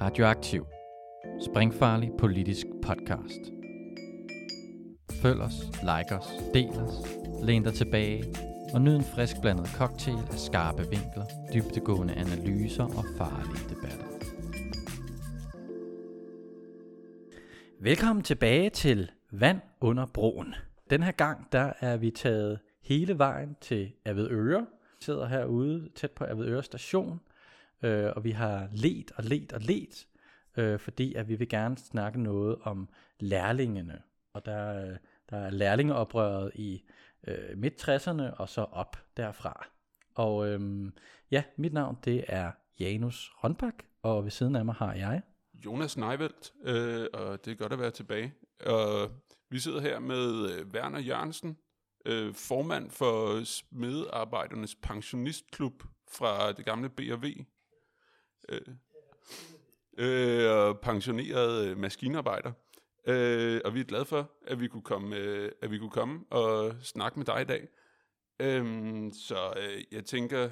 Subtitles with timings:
[0.00, 0.66] Radioaktiv.
[1.40, 3.52] Springfarlig politisk podcast.
[5.22, 6.94] Følg os, like os, del os,
[7.42, 8.24] læn dig tilbage
[8.74, 14.06] og nyd en frisk blandet cocktail af skarpe vinkler, dybtegående analyser og farlige debatter.
[17.80, 20.54] Velkommen tilbage til Vand under broen.
[20.90, 24.60] Den her gang, der er vi taget hele vejen til Avedøre.
[24.60, 27.20] Vi sidder herude tæt på Avedøre station,
[27.82, 30.06] øh, og vi har let og let og let,
[30.56, 32.88] øh, fordi at vi vil gerne snakke noget om
[33.20, 34.02] lærlingene.
[34.32, 34.96] Og der, øh,
[35.30, 36.82] der er lærlingeoprøret i
[37.26, 39.66] øh, midt-60'erne og så op derfra.
[40.14, 40.90] Og øh,
[41.30, 45.22] ja, mit navn det er Janus Rønbak, og ved siden af mig har jeg...
[45.64, 48.34] Jonas Neivelt, øh, og det er godt at være tilbage.
[48.66, 49.10] Og
[49.50, 51.58] vi sidder her med øh, Werner Jørgensen,
[52.06, 55.82] øh, formand for Smedarbejdernes Pensionistklub
[56.12, 57.44] fra det gamle B&V.
[58.48, 58.60] Øh,
[59.98, 62.52] øh, øh pensioneret øh, maskinarbejder.
[63.06, 66.24] Øh, og vi er glade for, at vi kunne komme, øh, at vi kunne komme
[66.30, 67.68] og snakke med dig i dag.
[68.40, 68.64] Øh,
[69.12, 70.50] så øh, jeg tænker,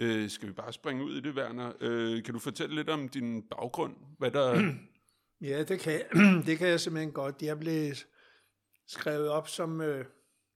[0.00, 1.72] øh, skal vi bare springe ud i det, Werner?
[1.80, 3.96] Øh, kan du fortælle lidt om din baggrund?
[4.18, 4.54] Hvad der...
[5.42, 6.02] Ja, det kan,
[6.46, 7.42] det kan jeg simpelthen godt.
[7.42, 7.94] Jeg blev
[8.86, 10.04] skrevet op som øh,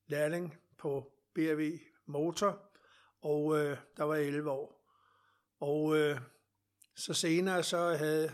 [0.07, 2.63] lærling på BRV Motor,
[3.23, 4.84] og øh, der var 11 år.
[5.65, 6.21] Og øh,
[6.97, 8.33] så senere så havde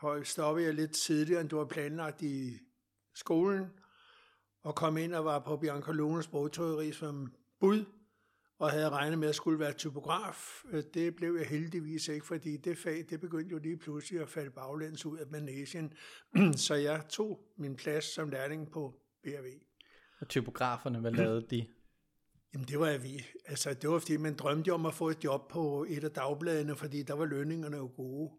[0.00, 2.58] høj stoppet jeg lidt tidligere, end du var planlagt i
[3.14, 3.66] skolen,
[4.62, 7.84] og kom ind og var på Bianca Lones bogtrykkeri som bud,
[8.58, 10.64] og havde regnet med at skulle være typograf.
[10.94, 14.50] Det blev jeg heldigvis ikke, fordi det fag, det begyndte jo lige pludselig at falde
[14.50, 15.92] baglæns ud af manesien.
[16.66, 19.46] Så jeg tog min plads som lærling på BRV.
[20.20, 21.66] Og typograferne, hvad lavede de?
[22.54, 23.26] Jamen det var vi.
[23.46, 26.76] Altså det var fordi, man drømte om at få et job på et af dagbladene,
[26.76, 28.30] fordi der var lønningerne jo gode.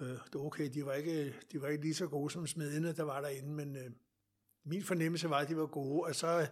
[0.00, 2.92] Øh, det var okay, de var, ikke, de var ikke lige så gode som smedene,
[2.92, 3.90] der var derinde, men øh,
[4.64, 6.02] min fornemmelse var, at de var gode.
[6.02, 6.46] Og så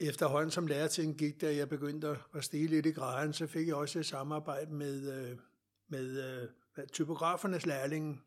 [0.00, 3.76] efterhånden som lærertiden gik, da jeg begyndte at stige lidt i graden, så fik jeg
[3.76, 5.38] også et samarbejde med, øh,
[5.88, 6.24] med
[6.78, 8.22] øh, typografernes lærling.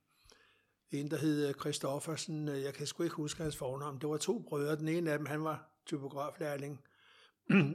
[0.92, 2.48] En, der hed øh, Christoffersen.
[2.48, 4.02] Jeg kan sgu ikke huske hans fornavn.
[4.02, 4.76] Det var to brødre.
[4.76, 6.82] Den ene af dem, han var typograflærling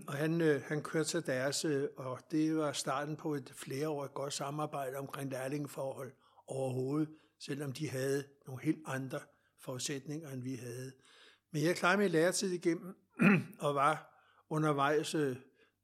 [0.09, 4.15] og han, øh, han kørte til deres, øh, og det var starten på et flereårigt
[4.15, 6.13] godt samarbejde omkring lærlingeforhold
[6.47, 7.09] overhovedet,
[7.41, 9.21] selvom de havde nogle helt andre
[9.65, 10.93] forudsætninger, end vi havde.
[11.53, 12.95] Men jeg klarede min læretid igennem,
[13.61, 15.37] og var undervejs, øh,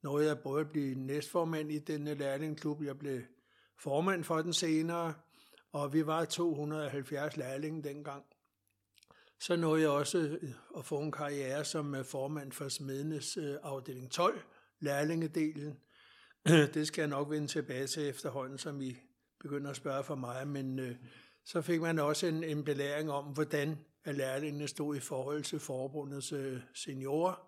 [0.03, 3.21] nåede jeg både at blive næstformand i denne øh, lærlingklub, jeg blev
[3.79, 5.13] formand for den senere,
[5.71, 8.23] og vi var 270 lærlinge dengang.
[9.39, 13.55] Så nåede jeg også øh, at få en karriere som øh, formand for Smedenes øh,
[13.63, 14.41] afdeling 12,
[14.79, 15.79] lærlingedelen.
[16.73, 18.95] Det skal jeg nok vende tilbage til efterhånden, som I
[19.39, 20.95] begynder at spørge for mig, men øh,
[21.45, 26.31] så fik man også en, en belæring om, hvordan lærlingene stod i forhold til forbundets
[26.31, 27.47] øh, seniorer,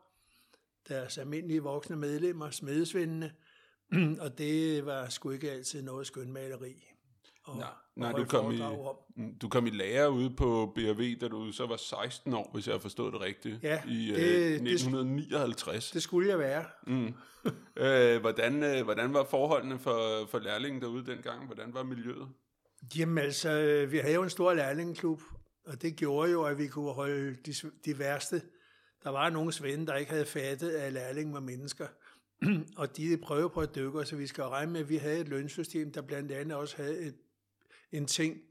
[0.87, 3.33] deres almindelige voksne medlemmer, smedesvindene,
[4.23, 6.94] og det var sgu ikke altid noget skønmaleri.
[7.45, 8.61] Og, Nej, nej du, kom i,
[9.15, 12.67] mm, du kom i lære ude på BRV, da du så var 16 år, hvis
[12.67, 15.85] jeg har forstået det rigtigt, ja, i det, øh, 1959.
[15.85, 16.65] Det, det skulle jeg være.
[16.87, 17.13] Mm.
[17.83, 21.45] øh, hvordan, øh, hvordan var forholdene for, for lærlingen derude dengang?
[21.45, 22.27] Hvordan var miljøet?
[22.97, 25.21] Jamen altså, øh, vi havde jo en stor lærlingeklub,
[25.65, 27.53] og det gjorde jo, at vi kunne holde de,
[27.85, 28.41] de værste.
[29.03, 31.87] Der var nogle svende, der ikke havde fattet, at lærlingen var mennesker.
[32.77, 35.27] og de prøvede på at dykke, så vi skal regne med, at vi havde et
[35.27, 37.15] lønsystem, der blandt andet også havde et,
[37.91, 38.41] en ting.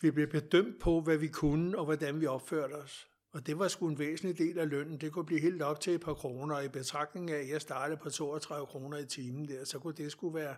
[0.00, 3.08] Vi blev bedømt på, hvad vi kunne, og hvordan vi opførte os.
[3.34, 5.00] Og det var sgu en væsentlig del af lønnen.
[5.00, 7.60] Det kunne blive helt op til et par kroner, og i betragtning af, at jeg
[7.60, 10.56] startede på 32 kroner i timen der, så kunne det skulle være...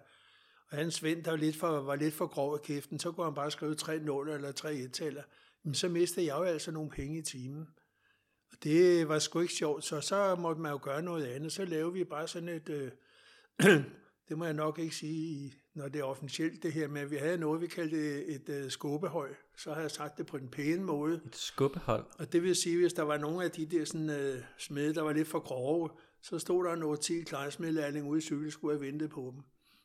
[0.70, 3.24] Og han Svend, der var lidt for, var lidt for grov i kæften, så kunne
[3.24, 5.24] han bare skrive 3 0 eller 3 1
[5.62, 7.68] Men så mistede jeg jo altså nogle penge i timen.
[8.52, 11.52] Og det var sgu ikke sjovt, så så måtte man jo gøre noget andet.
[11.52, 12.68] Så lavede vi bare sådan et...
[12.68, 12.90] Øh,
[14.28, 17.38] det må jeg nok ikke sige, når det er officielt det her, men vi havde
[17.38, 19.34] noget, vi kaldte et, et uh, skubbehold.
[19.56, 21.20] Så har jeg sagt det på den pæne måde.
[21.26, 22.04] Et skubbehold?
[22.18, 25.02] Og det vil sige, hvis der var nogle af de der sådan, uh, smede, der
[25.02, 25.90] var lidt for grove,
[26.22, 29.42] så stod der noget 10 klejsmedlærling ude i cykelskue og ventede på dem.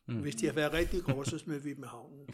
[0.08, 0.22] Mm.
[0.22, 2.30] Hvis de har været rigtig grove, så smed vi dem i havnen.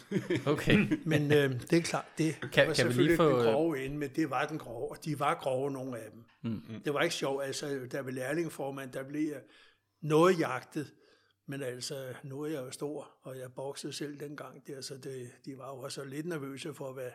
[0.53, 0.99] Okay.
[1.05, 3.37] men øh, det er klart, det kan, var kan selvfølgelig vi lige få...
[3.37, 6.51] den grove ende, men det var den grove, og de var grove, nogle af dem.
[6.51, 6.81] Mm.
[6.85, 9.33] Det var ikke sjovt, altså, der var lærlingeformand, der blev
[10.01, 10.93] noget jagtet,
[11.47, 15.31] men altså, nu er jeg jo stor, og jeg boksede selv dengang der, så det,
[15.45, 17.09] de var jo også lidt nervøse for, hvad...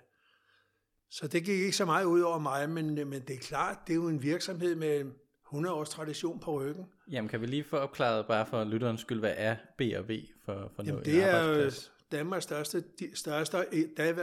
[1.11, 3.93] Så det gik ikke så meget ud over mig, men, men det er klart, det
[3.93, 5.13] er jo en virksomhed med
[5.47, 6.87] 100 års tradition på ryggen.
[7.11, 10.21] Jamen, kan vi lige få opklaret, bare for lytterens skyld, hvad er B og V
[10.45, 11.71] for, for Jamen, noget det er, jo,
[12.13, 13.57] Danmarks største, største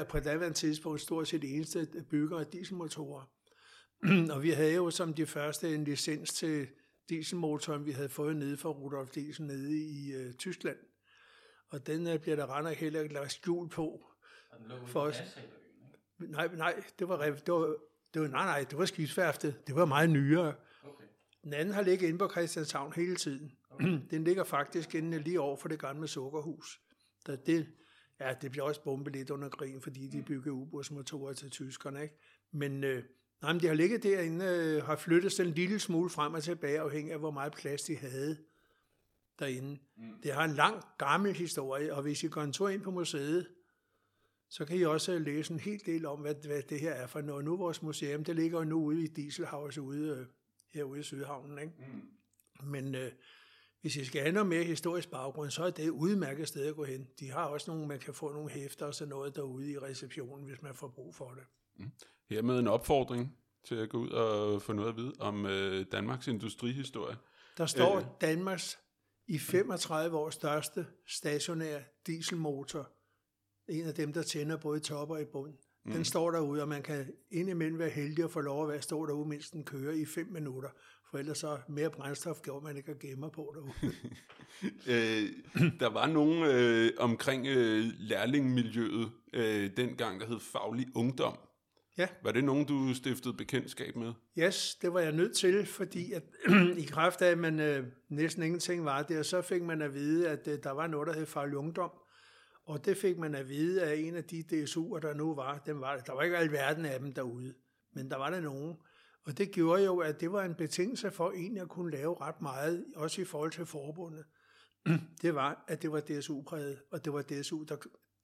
[0.10, 3.30] på daværende tidspunkt stort set eneste bygger af dieselmotorer.
[4.36, 6.68] og vi havde jo som de første en licens til
[7.10, 10.78] dieselmotoren, vi havde fået nede fra Rudolf Diesel nede i uh, Tyskland.
[11.68, 14.06] Og den uh, bliver der render heller ikke lagt skjul på.
[14.86, 15.40] For os.
[16.18, 17.76] Nej, nej, det var, det var,
[18.14, 19.68] det var, nej, nej, det var skibsværftet.
[19.68, 20.56] Det var meget nyere.
[20.84, 21.06] Okay.
[21.44, 23.52] Den anden har ligget inde på Christianshavn hele tiden.
[23.70, 24.00] Okay.
[24.12, 26.82] den ligger faktisk inde lige over for det gamle sukkerhus.
[27.26, 27.68] Der det,
[28.20, 32.02] ja, det bliver også bombet lidt under krigen, fordi de byggede ubådsmotorer til tyskerne.
[32.04, 32.16] Ikke?
[32.52, 33.04] Men, øh,
[33.42, 36.44] nej, men de har ligget derinde, øh, har flyttet sig en lille smule frem og
[36.44, 38.38] tilbage, afhængig af, hvor meget plads de havde
[39.40, 39.80] derinde.
[39.98, 40.22] Mm.
[40.24, 43.48] Det har en lang, gammel historie, og hvis I går en tur ind på museet,
[44.50, 47.22] så kan I også læse en hel del om, hvad, hvad det her er for
[47.22, 47.46] noget.
[47.46, 50.26] Nu vores museum, det ligger jo nu ude i Dieselhaus ude, øh,
[50.74, 51.60] herude i Sydhavnen.
[51.60, 51.74] Ikke?
[51.78, 52.68] Mm.
[52.68, 53.12] Men øh,
[53.82, 56.76] hvis I skal have noget mere historisk baggrund, så er det et udmærket sted at
[56.76, 57.08] gå hen.
[57.20, 60.46] De har også nogle, man kan få nogle hæfter og sådan noget derude i receptionen,
[60.46, 61.44] hvis man får brug for det.
[61.80, 61.92] Mm.
[62.30, 66.28] Hermed en opfordring til at gå ud og få noget at vide om øh, Danmarks
[66.28, 67.18] industrihistorie.
[67.58, 68.06] Der står øh.
[68.22, 68.80] Danmarks
[69.28, 72.90] i 35 år største stationære dieselmotor.
[73.70, 75.54] En af dem, der tænder både top og i bund.
[75.86, 75.92] Mm.
[75.92, 79.06] Den står derude, og man kan indimellem være heldig at få lov at være stå
[79.06, 80.70] derude, mens den kører i 5 minutter.
[81.12, 83.96] For ellers så mere brændstof gjorde man ikke at gemme på derude.
[84.92, 85.30] øh,
[85.80, 91.38] der var nogen øh, omkring øh, lærlingmiljøet øh, dengang, der hed Faglig Ungdom.
[91.98, 92.08] Ja.
[92.24, 94.14] Var det nogen, du stiftede bekendtskab med?
[94.40, 96.24] Yes, det var jeg nødt til, fordi at,
[96.84, 100.30] i kraft af, at man øh, næsten ingenting var der, så fik man at vide,
[100.30, 101.92] at øh, der var noget, der hed Faglig Ungdom.
[102.66, 105.58] Og det fik man at vide af en af de DSU'er, der nu var.
[105.66, 107.54] Dem var der var ikke alverden af dem derude,
[107.94, 108.76] men der var der nogen.
[109.26, 112.42] Og det gjorde jo, at det var en betingelse for egentlig at kunne lave ret
[112.42, 114.26] meget, også i forhold til forbundet.
[115.22, 117.78] Det var, at det var DSU-præget, og det var DSU, der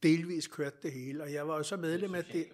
[0.04, 1.24] delvis kørte det hele.
[1.24, 2.46] Og jeg var også medlem af det.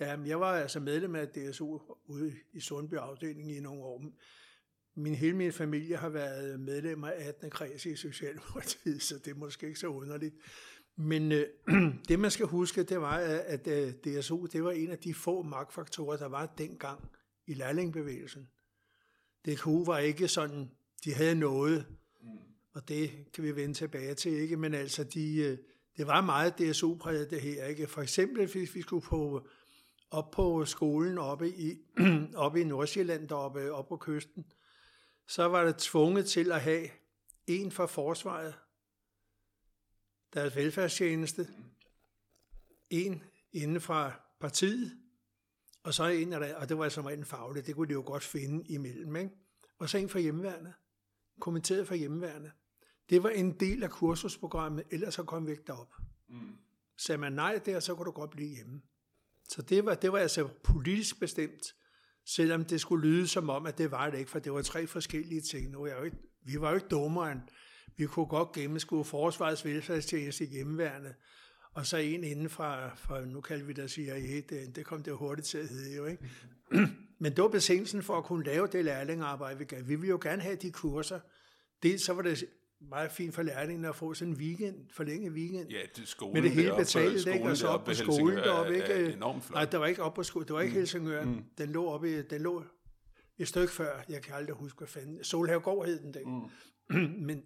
[0.00, 4.04] Ja, jeg var altså medlem af DSU ude i Sundby afdeling i nogle år.
[4.94, 7.50] Min, hele min familie har været medlemmer af 18.
[7.50, 10.34] kreds i Socialdemokratiet, så det er måske ikke så underligt.
[10.96, 11.46] Men øh,
[12.08, 15.14] det man skal huske, det var, at, at øh, DSU det var en af de
[15.14, 17.10] få magtfaktorer, der var dengang
[17.46, 18.48] i lærlingbevægelsen.
[19.46, 20.70] DKU var ikke sådan,
[21.04, 21.86] de havde noget,
[22.22, 22.28] mm.
[22.72, 24.56] og det kan vi vende tilbage til, ikke?
[24.56, 25.58] men altså, de, øh,
[25.96, 27.66] det var meget DSU-præget det her.
[27.66, 27.86] Ikke?
[27.86, 29.46] For eksempel, hvis vi skulle på,
[30.12, 31.78] op på skolen oppe i,
[32.34, 34.44] oppe i Nordsjælland, deroppe op på kysten,
[35.26, 36.88] så var det tvunget til at have
[37.46, 38.54] en fra forsvaret,
[40.34, 41.48] deres velfærdstjeneste,
[42.90, 43.22] en
[43.52, 44.98] inden fra partiet,
[45.82, 48.02] og så en af der, og det var som en faglig, det kunne de jo
[48.06, 49.30] godt finde imellem, ikke?
[49.78, 50.72] Og så en fra hjemmeværende,
[51.40, 52.50] kommenteret fra hjemmeværende.
[53.10, 55.94] Det var en del af kursusprogrammet, ellers så kom vi ikke derop.
[56.28, 56.58] Mm.
[56.96, 58.82] Sagde man nej der, så kunne du godt blive hjemme.
[59.48, 61.74] Så det var, det var altså politisk bestemt,
[62.26, 64.86] selvom det skulle lyde som om, at det var det ikke, for det var tre
[64.86, 65.70] forskellige ting.
[65.70, 67.40] Nu jeg jo ikke, vi var jo ikke dummere end,
[67.96, 71.14] vi kunne godt gennemskue forsvarets velfærdstjeneste i hjemmeværende,
[71.74, 75.10] og så en inden fra, fra nu kalder vi det CIA, det, det kom det
[75.10, 76.30] jo hurtigt til at hedde jo, ikke?
[77.22, 79.80] Men det var besindelsen for at kunne lave det lærlingarbejde, vi gav.
[79.88, 81.20] Vi ville jo gerne have de kurser.
[81.82, 82.44] Dels så var det
[82.88, 85.70] meget fint for lærlingen at få sådan en weekend, forlænget weekend.
[85.70, 87.44] Ja, det skolen Med det hele betalt, ikke?
[87.44, 88.86] Og så op på skolen deroppe, ikke?
[88.86, 89.54] Er enormt flot.
[89.54, 90.78] Nej, der var ikke op på skolen, det var ikke mm.
[90.78, 91.24] Helsingør.
[91.24, 91.44] Mm.
[91.58, 92.64] Den lå oppe i, den lå
[93.38, 96.48] et stykke før, jeg kan aldrig huske, hvad fanden, Solhavgård hed den den.
[96.90, 97.20] Mm.
[97.26, 97.42] Men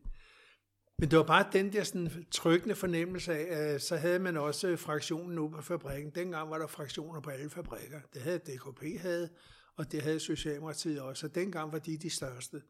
[0.99, 4.77] men det var bare den der sådan tryggende fornemmelse af, at så havde man også
[4.77, 6.13] fraktionen nu på fabrikken.
[6.15, 8.01] Dengang var der fraktioner på alle fabrikker.
[8.15, 9.29] Det havde DKP havde,
[9.77, 11.27] og det havde Socialdemokratiet også.
[11.27, 12.63] Og dengang var de de største.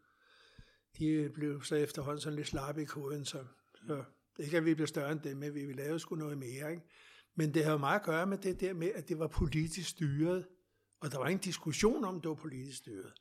[0.98, 3.44] De blev så efterhånden sådan lidt slappe i koden, så,
[3.86, 4.04] så
[4.38, 6.70] ikke at vi blev større end dem, men vi ville lave sgu noget mere.
[6.70, 6.82] Ikke?
[7.34, 10.46] Men det har meget at gøre med det der med, at det var politisk styret,
[11.00, 13.12] og der var ingen diskussion om, det var politisk styret.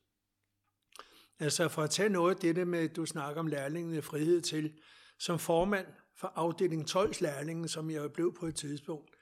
[1.39, 4.41] Altså for at tage noget af det der med, at du snakker om lærlingene frihed
[4.41, 4.73] til,
[5.19, 9.15] som formand for afdeling 12 lærlingen, som jeg blev på et tidspunkt,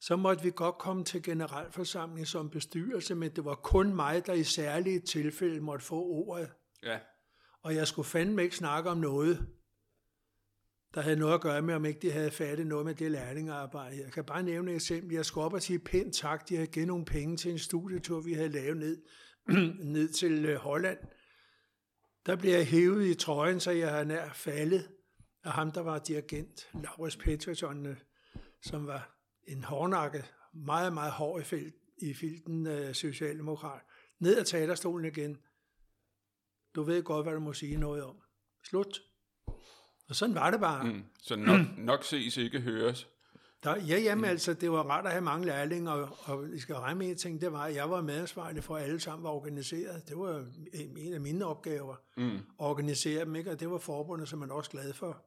[0.00, 4.32] så måtte vi godt komme til generalforsamling som bestyrelse, men det var kun mig, der
[4.32, 6.50] i særlige tilfælde måtte få ordet.
[6.82, 6.98] Ja.
[7.64, 9.46] Og jeg skulle fandme ikke snakke om noget,
[10.94, 14.00] der havde noget at gøre med, om ikke de havde fattet noget med det lærlingearbejde.
[14.00, 15.12] Jeg kan bare nævne et eksempel.
[15.12, 16.48] Jeg skulle op og sige pænt tak.
[16.48, 19.02] De havde givet nogle penge til en studietur, vi havde lavet ned,
[19.96, 20.98] ned til øh, Holland.
[22.26, 24.90] Der blev jeg hævet i trøjen, så jeg havde nær faldet
[25.44, 27.96] af ham, der var dirigent, Laurits Peterson, øh,
[28.62, 29.16] som var
[29.48, 33.80] en hårdnakke, meget, meget hård i, felt, i filten øh, socialdemokrat.
[34.18, 35.38] Ned ad teaterstolen igen.
[36.74, 38.16] Du ved godt, hvad du må sige noget om.
[38.64, 39.02] Slut.
[40.08, 40.84] Og sådan var det bare.
[40.84, 41.04] Mm.
[41.22, 43.08] Så nok, nok ses, ikke høres.
[43.64, 46.74] Der, ja, jamen altså, det var rart at have mange lærlinge, og, og vi skal
[46.74, 49.30] regne med en ting, det var, at jeg var medansvarlig for, at alle sammen var
[49.30, 50.08] organiseret.
[50.08, 52.34] Det var en af mine opgaver, mm.
[52.34, 53.50] at organisere dem, ikke?
[53.50, 55.24] og det var forbundet, som man også glad for.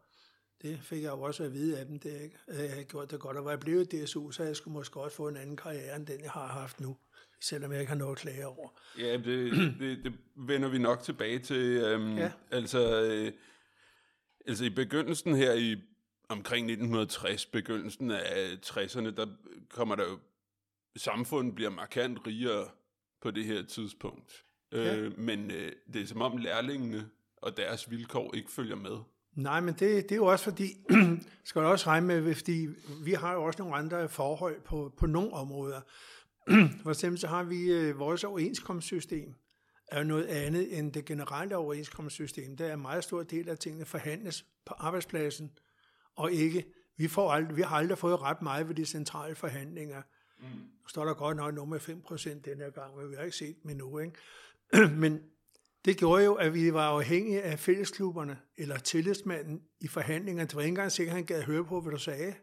[0.62, 2.38] Det fik jeg jo også at vide af dem, det ikke?
[2.48, 5.18] Jeg havde gjort det godt, og var jeg blevet DSU, så jeg skulle måske også
[5.18, 6.98] få en anden karriere, end den jeg har haft nu,
[7.42, 8.70] selvom jeg ikke har noget at klage over.
[9.00, 11.56] Ja, det, det, det vender vi nok tilbage til.
[11.56, 12.32] Øhm, ja.
[12.52, 13.32] Altså, øh,
[14.48, 15.76] altså i begyndelsen her i
[16.30, 19.28] omkring 1960, begyndelsen af 60'erne, der
[19.70, 20.20] kommer der jo,
[20.98, 22.68] samfundet bliver markant rigere
[23.22, 24.44] på det her tidspunkt.
[24.72, 24.96] Ja.
[24.96, 28.98] Øh, men øh, det er som om lærlingene og deres vilkår ikke følger med.
[29.36, 30.66] Nej, men det, det er jo også fordi,
[31.44, 32.68] skal du også regne med, fordi
[33.04, 35.82] vi har jo også nogle andre forhold på, på nogle områder.
[36.84, 39.36] For eksempel så har vi øh, vores overenskomstsystem,
[39.88, 42.58] er noget andet end det generelle overenskomstsystem.
[42.58, 45.52] Der er en meget stor del af tingene forhandles på arbejdspladsen,
[46.16, 46.66] og ikke,
[46.98, 50.02] vi, får ald- vi har aldrig fået ret meget ved de centrale forhandlinger.
[50.40, 50.46] Mm.
[50.48, 53.56] Nu står der godt nok med 5% den her gang, men vi har ikke set
[53.64, 54.00] dem endnu.
[54.00, 54.16] Ikke?
[55.02, 55.20] men
[55.86, 60.48] det gjorde jo, at vi var afhængige af fællesklubberne, eller tillidsmanden i forhandlingerne.
[60.48, 62.36] Det var ikke engang sikkert, at han gad høre på, hvad du sagde.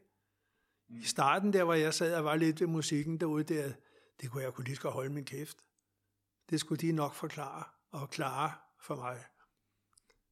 [0.88, 0.96] Mm.
[0.96, 3.72] I starten der, hvor jeg sad og var lidt ved musikken derude, der,
[4.20, 5.56] det kunne jeg kunne lige så holde min kæft.
[6.50, 9.24] Det skulle de nok forklare og klare for mig.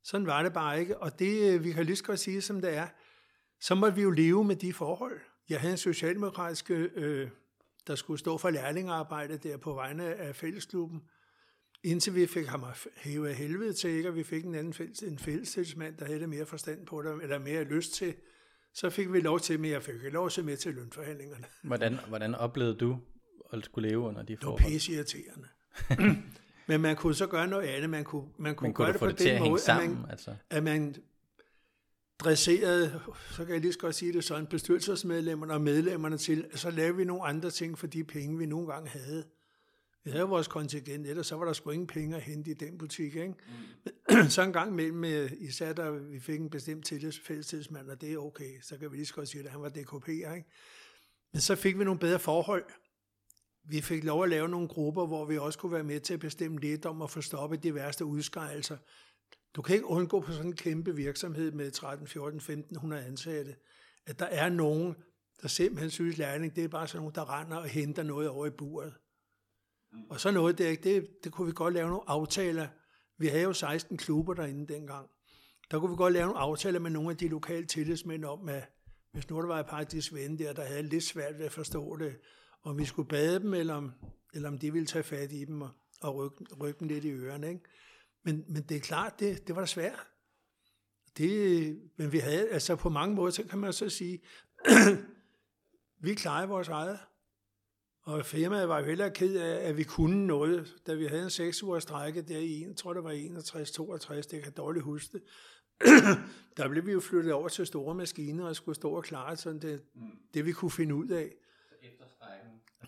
[0.05, 2.61] Sådan var det bare ikke, og det øh, vi kan lige så godt sige, som
[2.61, 2.89] det er,
[3.61, 5.21] så måtte vi jo leve med de forhold.
[5.49, 7.31] Jeg havde en socialdemokratisk, øh,
[7.87, 11.03] der skulle stå for lærlingearbejde der på vegne af fællesklubben,
[11.83, 12.65] indtil vi fik ham
[12.97, 14.09] hævet af helvede til, ikke?
[14.09, 17.39] og vi fik en anden fælles, en fællestilsmand, der havde mere forstand på det, eller
[17.39, 18.15] mere lyst til,
[18.75, 21.45] så fik vi lov til, men jeg fik ikke lov til med til lønforhandlingerne.
[21.63, 22.99] Hvordan, hvordan oplevede du
[23.53, 24.59] at skulle leve under de forhold?
[24.59, 25.49] Det var pisse irriterende.
[26.69, 27.91] men man kunne så gøre noget andet.
[27.91, 29.91] Man kunne, man kunne, Men kunne gøre det på den måde, sammen?
[29.91, 30.35] at man, Altså?
[30.51, 30.95] at man
[32.19, 36.59] dresserede, så kan jeg lige så godt sige det sådan, bestyrelsesmedlemmerne og medlemmerne til, at
[36.59, 39.25] så lavede vi nogle andre ting for de penge, vi nogle gange havde.
[40.05, 42.79] Vi havde vores kontingent, ellers så var der sgu ingen penge at hente i den
[42.79, 43.17] butik.
[43.17, 43.35] Ikke?
[44.09, 44.23] Mm.
[44.29, 48.13] så en gang mellem, øh, især da vi fik en bestemt tillids, fællestidsmand, og det
[48.13, 50.11] er okay, så kan vi lige så godt sige, at han var DKP'er.
[50.11, 50.45] Ikke?
[51.33, 52.65] Men så fik vi nogle bedre forhold.
[53.65, 56.21] Vi fik lov at lave nogle grupper, hvor vi også kunne være med til at
[56.21, 58.77] bestemme lidt om at få stoppet de værste udskejelser.
[59.55, 63.57] Du kan ikke undgå på sådan en kæmpe virksomhed med 13, 14, 1500 ansatte,
[64.07, 64.97] at der er nogen,
[65.43, 68.47] der simpelthen synes lærling, det er bare sådan nogen, der render og henter noget over
[68.47, 68.95] i buret.
[70.11, 72.69] Og så noget der, det, det kunne vi godt lave nogle aftaler.
[73.19, 75.11] Vi havde jo 16 klubber derinde dengang.
[75.71, 78.71] Der kunne vi godt lave nogle aftaler med nogle af de lokale tillidsmænd om, at
[79.13, 81.47] hvis nu der var et par af de svende der, der havde lidt svært ved
[81.47, 82.17] at forstå det,
[82.63, 83.93] om vi skulle bade dem, eller om,
[84.35, 87.11] eller om de ville tage fat i dem og, og rykke, rykke dem lidt i
[87.11, 87.49] ørerne.
[87.49, 87.61] Ikke?
[88.25, 90.07] Men, men det er klart, det, det var da svært.
[91.19, 94.21] Det, men vi havde, altså på mange måder, så kan man så sige,
[96.05, 96.99] vi klarede vores eget.
[98.03, 101.31] Og firmaet var jo heller ked af, at vi kunne noget, da vi havde en
[101.31, 105.13] seks ugers strække der i, jeg tror det var 61-62, det kan jeg dårligt huske
[105.13, 105.23] det.
[106.57, 109.61] der blev vi jo flyttet over til store maskiner og skulle stå og klare sådan
[109.61, 110.03] det, mm.
[110.35, 111.33] det vi kunne finde ud af.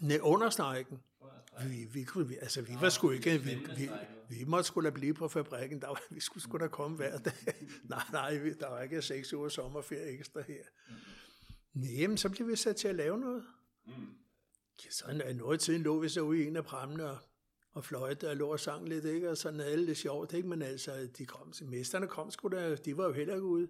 [0.00, 0.50] Nej, under.
[1.68, 3.90] Vi, vi, kunne, vi, altså, vi var sgu ikke, vi, vi,
[4.28, 7.18] vi måtte skulle da blive på fabrikken, der var, vi skulle sgu da komme hver
[7.18, 7.32] dag.
[7.90, 10.62] nej, nej, der var ikke seks uger sommerferie ekstra her.
[11.74, 13.44] Nej, men så blev vi sat til at lave noget.
[14.84, 17.18] Ja, sådan er noget tiden lå vi så ude i en af prammene og,
[17.72, 19.30] og fløjte og lå og sang lidt, ikke?
[19.30, 20.48] og sådan havde det sjovt, ikke?
[20.48, 23.68] men altså, de kom, mesterne kom sgu da, de var jo heller ikke ude.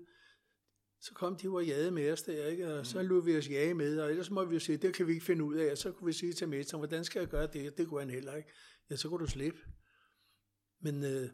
[1.05, 2.75] Så kom de og jagede med os der, ikke?
[2.75, 5.07] og så lod vi os jage med, og ellers må vi jo sige, det kan
[5.07, 7.29] vi ikke finde ud af, og så kunne vi sige til mesteren, hvordan skal jeg
[7.29, 7.79] gøre det?
[7.79, 8.49] Det kunne han heller ikke.
[8.91, 9.59] Ja, så kunne du slippe.
[10.81, 11.29] Men øh,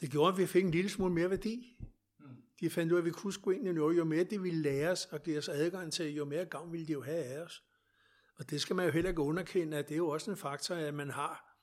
[0.00, 1.78] det gjorde, at vi fik en lille smule mere værdi.
[2.60, 3.96] De fandt ud af, at vi kunne sgu egentlig noget.
[3.96, 6.86] Jo mere de ville lære os og give os adgang til, jo mere gavn ville
[6.86, 7.62] de jo have af os.
[8.36, 10.74] Og det skal man jo heller ikke underkende, at det er jo også en faktor,
[10.74, 11.58] at man har.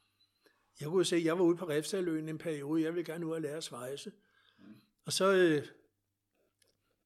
[0.79, 3.31] Jeg kunne se, at jeg var ude på Refsaløen en periode, jeg ville gerne ud
[3.31, 4.11] og lære at svejse.
[5.05, 5.67] Og så øh,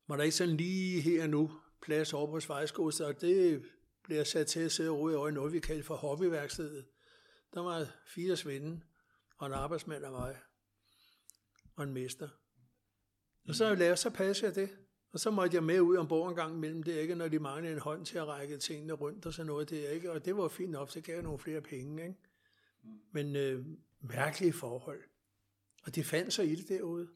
[0.08, 3.66] var der ikke sådan lige her nu plads over på svejskurset, og det
[4.04, 6.86] blev jeg sat til at sidde og rode over i noget, vi kaldte for hobbyværkstedet.
[7.54, 8.82] Der var fire svinde,
[9.38, 10.38] og en arbejdsmand af mig,
[11.76, 12.30] og en mester.
[13.48, 14.70] Og så lærte så passe jeg det.
[15.12, 17.16] Og så måtte jeg med ud ombord en gang imellem det, ikke?
[17.16, 20.12] når de manglede en hånd til at række tingene rundt og sådan noget der, ikke?
[20.12, 22.16] Og det var fint nok, så gav jeg nogle flere penge, ikke?
[23.12, 23.66] Men øh,
[24.00, 25.04] mærkelige forhold.
[25.84, 27.08] Og det fandt sig i det derude.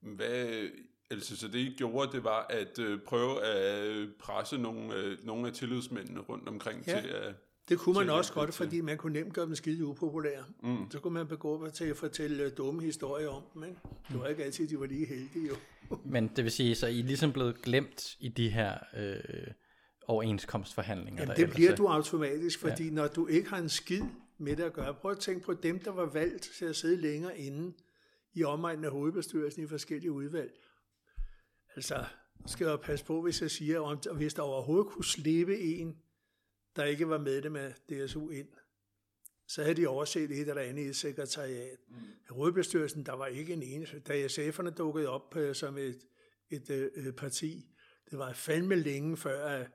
[0.00, 0.68] Hvad,
[1.10, 5.26] altså, så det I gjorde, det var at øh, prøve at øh, presse nogle, øh,
[5.26, 7.00] nogle af tillidsmændene rundt omkring Ja.
[7.00, 7.34] til at...
[7.68, 10.44] Det kunne man også godt, til- fordi man kunne nemt gøre dem skide upopulære.
[10.62, 10.90] Mm.
[10.90, 13.64] Så kunne man begå sig til at fortælle øh, dumme historier om dem.
[13.64, 13.76] Ikke?
[14.08, 15.54] Det var ikke altid, de var lige heldige jo.
[16.04, 19.18] Men det vil sige, så I er ligesom blevet glemt i de her øh,
[20.16, 21.22] overenskomstforhandlinger.
[21.22, 21.76] Jamen, der det bliver er.
[21.76, 22.90] du automatisk, fordi ja.
[22.90, 24.02] når du ikke har en skid
[24.38, 26.96] med det at gøre, prøv at tænke på dem, der var valgt til at sidde
[27.00, 27.72] længere inde
[28.34, 30.50] i omegnen af hovedbestyrelsen i forskellige udvalg.
[31.76, 32.04] Altså,
[32.46, 35.96] skal jeg passe på, hvis jeg siger, om hvis der overhovedet kunne slippe en,
[36.76, 38.48] der ikke var medlem af DSU ind,
[39.48, 41.78] så havde de overset et eller andet i et sekretariat.
[41.88, 41.96] Mm.
[42.30, 43.98] Hovedbestyrelsen, der var ikke en eneste.
[43.98, 45.98] Da SF'erne dukkede op øh, som et,
[46.50, 47.66] et øh, parti,
[48.10, 49.70] det var fandme længe før, at,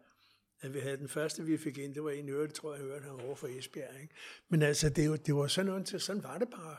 [0.62, 3.04] at vi havde den første, vi fik ind, det var en øvrigt, tror jeg, hørte
[3.04, 4.02] han over for Esbjerg.
[4.02, 4.16] Ikke?
[4.50, 6.78] Men altså, det, var- det var sådan noget sådan var det bare.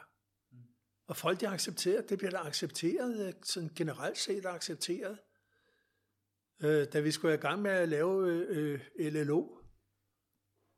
[1.09, 5.19] Og folk, de accepterede, det bliver da accepteret, øh, sådan generelt set accepteret.
[6.63, 9.47] Øh, da vi skulle i gang med at lave øh, øh, LLO,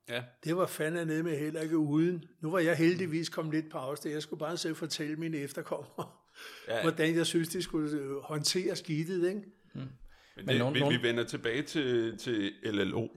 [0.09, 2.25] Ja, det var fandme nede med heller ikke uden.
[2.41, 4.13] Nu var jeg heldigvis kommet lidt på afstand.
[4.13, 6.07] Jeg skulle bare selv fortælle mine efterkommere,
[6.69, 6.83] ja.
[6.83, 9.29] hvordan jeg synes, de skulle øh, håndtere skidtet.
[9.29, 9.43] Ikke?
[9.75, 9.89] Men,
[10.37, 13.01] Men det, nogen- vi, vi vender tilbage til, til LLO.
[13.01, 13.09] Men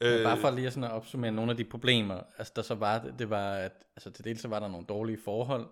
[0.00, 3.10] Øh, Bare for lige sådan at opsummere nogle af de problemer, altså der så var,
[3.18, 5.66] det var, at altså til dels så var der nogle dårlige forhold,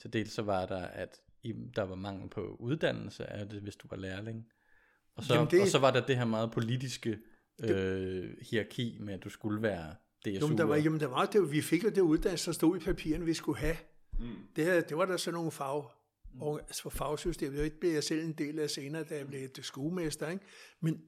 [0.00, 3.76] til dels så var der, at i, der var mangel på uddannelse af det, hvis
[3.76, 4.46] du var lærling.
[5.14, 7.18] Og så, Jamen, det- og så var der det her meget politiske
[7.62, 10.30] øh, hierarki med, at du skulle være DSU.
[10.40, 12.76] Jo, men der var, jamen, der var det, vi fik jo det uddannelse, der stod
[12.76, 13.76] i papirerne, vi skulle have.
[14.18, 14.26] Mm.
[14.56, 15.84] Det, her, det var der sådan nogle fag,
[16.40, 17.58] og, altså for fagsystemet.
[17.58, 20.28] Det blev jeg selv en del af senere, da jeg blev skolемester.
[20.28, 20.44] Ikke?
[20.80, 21.02] Men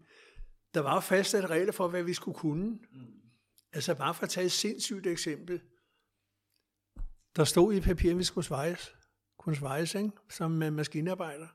[0.75, 2.71] der var fastsat regler for, hvad vi skulle kunne.
[2.71, 3.07] Mm.
[3.73, 5.61] Altså bare for at tage et sindssygt eksempel.
[7.38, 8.95] Der stod i papiret, vi skulle svejes.
[9.38, 10.11] Kunne svejes, ikke?
[10.30, 11.47] Som øh, maskinarbejder.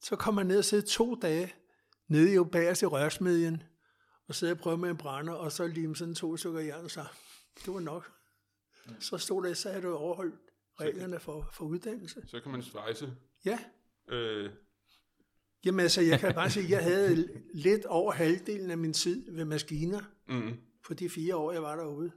[0.00, 1.54] Så kom man ned og sidde to dage
[2.08, 3.62] nede i bagerst i rørsmedien,
[4.28, 7.14] og sidde og prøve med en brænder, og så lime sådan to stykker jern sammen.
[7.64, 8.12] Det var nok.
[9.00, 10.40] Så stod der, så havde du overholdt
[10.80, 12.22] reglerne for, for uddannelse.
[12.26, 13.16] Så kan man svejse.
[13.44, 13.58] Ja,
[14.08, 14.50] Øh,
[15.64, 19.32] jamen altså, jeg kan bare sige, at jeg havde lidt over halvdelen af min tid
[19.32, 20.56] ved maskiner, mm.
[20.86, 22.12] på de fire år, jeg var derude.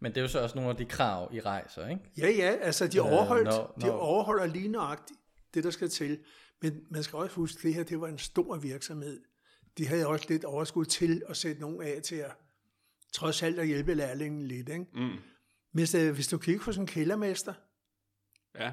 [0.00, 2.02] Men det er jo så også nogle af de krav, I rejser, ikke?
[2.18, 5.20] Ja, ja, altså de, overholdt, når- de når- overholder lige nøjagtigt
[5.54, 6.18] det, der skal til.
[6.62, 9.20] Men man skal også huske, at det her det var en stor virksomhed.
[9.78, 12.32] De havde også lidt overskud til at sætte nogen af til at
[13.12, 14.68] trods alt at hjælpe lærlingen lidt.
[14.68, 14.86] Ikke?
[14.94, 15.10] Mm.
[15.72, 17.52] Hvis, øh, hvis du kigger på sådan en kældermester,
[18.54, 18.72] Ja.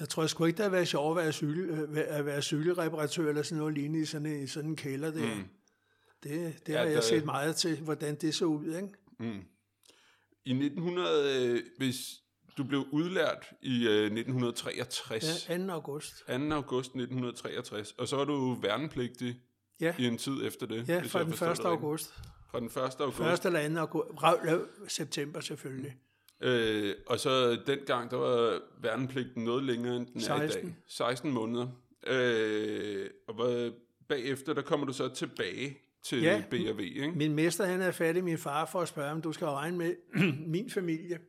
[0.00, 3.28] jeg tror sgu ikke, det har været sjovt at være, cykel, øh, at være cykelreparatør
[3.28, 5.34] eller sådan noget lignende i sådan, en- i sådan en kælder der.
[5.34, 5.40] Mm.
[5.40, 5.48] Mm.
[6.22, 8.66] Det, det Ja, har jeg der- set meget til, hvordan det så ud.
[8.74, 8.88] Ikke?
[9.18, 9.40] Mm.
[10.46, 11.96] I 1900, øh, hvis
[12.58, 15.72] du blev udlært i øh, 1963, Ja, 2.
[15.72, 16.12] august.
[16.26, 16.32] 2.
[16.32, 19.36] august 1963, og så var du værnepligtig
[19.80, 20.88] Ja, i en tid efter det.
[20.88, 21.38] ja fra den 1.
[21.38, 21.66] forstår det rigtigt.
[21.66, 22.14] august.
[22.50, 22.76] Fra den 1.
[23.00, 23.44] august.
[23.44, 23.54] 1.
[23.54, 23.90] eller 2.
[24.26, 24.92] august.
[24.92, 25.96] September selvfølgelig.
[26.40, 30.64] Øh, og så dengang, der var værnepligten noget længere, end den er i 16.
[30.64, 30.74] dag.
[30.88, 31.68] 16 måneder.
[32.06, 33.72] Øh, og hvad,
[34.08, 36.44] bagefter, der kommer du så tilbage til ja.
[36.50, 37.12] B&V, ikke?
[37.12, 39.78] Min mester, han er fat i min far for at spørge, om du skal regne
[39.78, 39.96] med
[40.54, 41.20] min familie.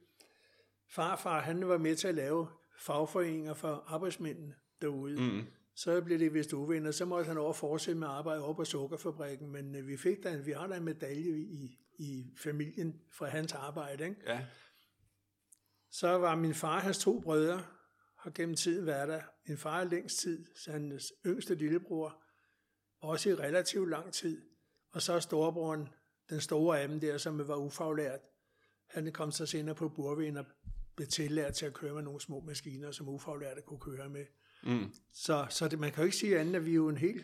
[0.90, 5.22] Farfar, han var med til at lave fagforeninger for arbejdsmændene derude.
[5.22, 5.44] Mm.
[5.76, 8.66] Så blev det vist uvenner, så måtte han over fortsætte med at arbejde over på
[8.66, 13.26] sukkerfabrikken, men øh, vi fik da, vi har da en medalje i, i familien fra
[13.26, 14.04] hans arbejde.
[14.04, 14.22] Ikke?
[14.28, 14.46] Ja.
[15.92, 17.66] Så var min far, hans to brødre,
[18.18, 19.22] har gennem tiden været der.
[19.48, 22.24] Min far er længst tid, så hans yngste lillebror,
[23.02, 24.42] også i relativt lang tid.
[24.95, 25.89] Og så er storebroren,
[26.29, 28.19] den store af dem der, som var ufaglært,
[28.89, 30.45] han kom så senere på Burven og
[30.95, 34.25] blev tillært til at køre med nogle små maskiner, som ufaglærte kunne køre med.
[34.63, 34.93] Mm.
[35.13, 37.23] Så, så det, man kan jo ikke sige andet, at vi er jo en hel,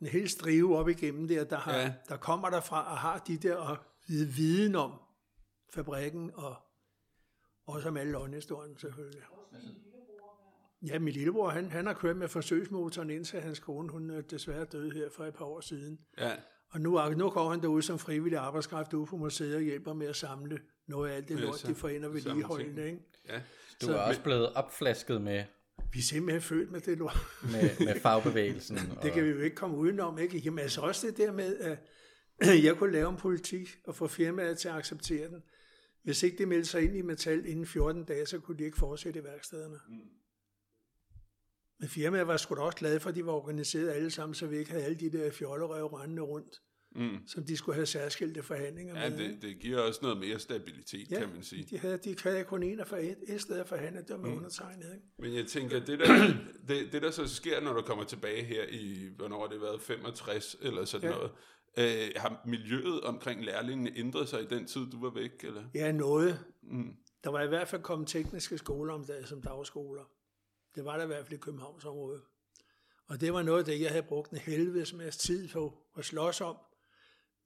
[0.00, 1.94] en hel strive op igennem der, der, har, Ja.
[2.08, 3.76] der kommer derfra og har de der og
[4.08, 4.92] viden om
[5.74, 6.56] fabrikken og
[7.66, 9.22] også om alle løgnhistorien selvfølgelig.
[10.86, 14.64] Ja, min lillebror, han, han har kørt med forsøgsmotoren indtil hans kone, hun er desværre
[14.64, 16.00] døde her for et par år siden.
[16.18, 16.36] Ja.
[16.72, 20.06] Og nu, nu går han derude som frivillig arbejdskraft ude på museet og hjælper med
[20.06, 22.64] at samle noget af alt det Ja, lort, så- de får ind og samle vedligeholde
[22.64, 22.76] ting.
[22.76, 22.86] det.
[22.86, 22.98] Ikke?
[23.28, 23.40] ja.
[23.82, 25.44] Du Så- er også blevet opflasket med,
[25.92, 27.16] Vi er simpelthen født med det lort.
[27.42, 28.76] med, med fagbevægelsen.
[29.02, 30.38] Det kan vi jo ikke komme udenom, ikke?
[30.38, 31.78] Jamen altså også det der med, at
[32.64, 35.42] jeg kunne lave en politik og få firmaet til at acceptere den.
[36.02, 38.76] Hvis ikke de meldte sig ind i metal inden 14 dage, så kunne de ikke
[38.78, 39.76] fortsætte i værkstederne.
[39.88, 39.94] Mm.
[41.82, 44.46] Men firmaet var sgu da også glade for, at de var organiseret alle sammen, så
[44.46, 46.54] vi ikke havde alle de der fjollerøv rendende rundt,
[46.96, 47.16] Mm.
[47.26, 49.18] som de skulle have særskilte forhandlinger Ja, med.
[49.18, 51.66] det, det giver også noget mere stabilitet, ja, kan man sige.
[51.70, 54.16] De havde, de havde kun en af for et, et sted at forhandle, det var
[54.18, 54.36] med Mm.
[54.36, 54.84] undertegnet.
[54.94, 55.06] Ikke?
[55.18, 56.26] Men jeg tænker, det der,
[56.68, 59.82] det, det der så sker, når du kommer tilbage her i, hvornår har det været,
[59.82, 61.14] 65 eller sådan Ja.
[61.16, 61.30] noget,
[61.78, 65.62] øh, har miljøet omkring lærlingene ændret sig i den tid, du var væk, eller?
[65.74, 66.44] Ja, noget.
[66.62, 66.92] Mm.
[67.24, 70.02] Der var i hvert fald kommet tekniske skoler om dagen som dagskoler.
[70.74, 72.22] Det var der i hvert fald i Københavnsområdet.
[73.06, 76.04] Og det var noget af det, jeg havde brugt en helvedes masse tid på at
[76.04, 76.56] slås om,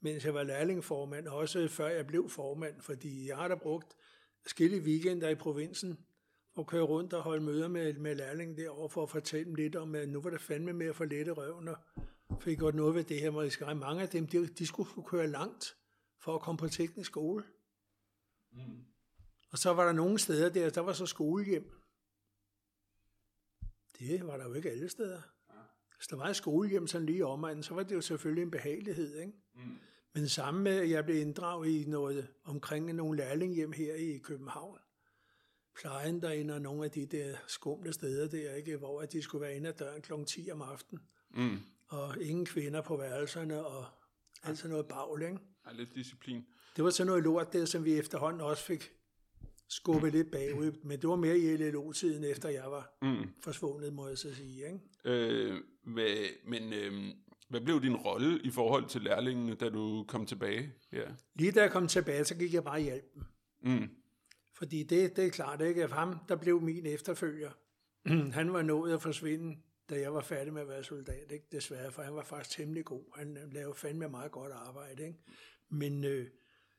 [0.01, 3.97] mens jeg var lærlingformand, og også før jeg blev formand, fordi jeg har da brugt
[4.47, 5.99] skille weekender i provinsen,
[6.57, 9.77] og køre rundt og holde møder med, med lærlingen derovre, for at fortælle dem lidt
[9.77, 11.77] om, at nu var det fandme med at få lette røven, og
[12.41, 14.91] fik godt noget ved det her, hvor jeg skal mange af dem, de, de skulle
[15.07, 15.77] køre langt
[16.21, 17.45] for at komme på teknisk skole.
[18.53, 18.85] Mm.
[19.53, 21.71] Og så var der nogle steder der, der var så skolehjem.
[23.99, 25.21] Det var der jo ikke alle steder.
[25.97, 29.19] Hvis der var et skolehjem sådan lige omegnen, så var det jo selvfølgelig en behagelighed.
[29.21, 29.33] Ikke?
[29.55, 29.79] Mm.
[30.15, 34.79] Men sammen med, at jeg blev inddraget i noget omkring nogle lærlinghjem her i København,
[35.81, 39.43] plejen derinde og nogle af de der skumle steder der, ikke, hvor at de skulle
[39.43, 40.13] være inde ad døren kl.
[40.27, 41.03] 10 om aftenen.
[41.31, 41.59] Mm.
[41.87, 43.87] Og ingen kvinder på værelserne og
[44.43, 45.39] alt sådan noget bagl, ikke?
[45.67, 46.47] Ja, lidt disciplin.
[46.77, 48.96] Det var sådan noget lort der, som vi efterhånden også fik
[49.69, 53.29] skubbet lidt bagud, men det var mere i LLO-tiden, efter jeg var mm.
[53.43, 54.67] forsvundet, må jeg så sige.
[54.67, 54.81] Ikke?
[55.05, 56.93] Øh, hvad, men øh,
[57.49, 60.73] hvad blev din rolle i forhold til lærlingene, da du kom tilbage?
[60.93, 61.05] Ja.
[61.35, 63.23] Lige da jeg kom tilbage, så gik jeg bare hjælp dem.
[63.63, 63.91] Mm.
[64.55, 67.51] Fordi det, det er klart ikke, at ham, der blev min efterfølger,
[68.39, 69.57] han var nået at forsvinde,
[69.91, 71.47] da jeg var færdig med at være soldat, ikke?
[71.53, 73.05] desværre, for han var faktisk temmelig god.
[73.17, 75.07] Han lavede fandme meget godt arbejde.
[75.07, 75.19] Ikke?
[75.69, 76.27] Men øh,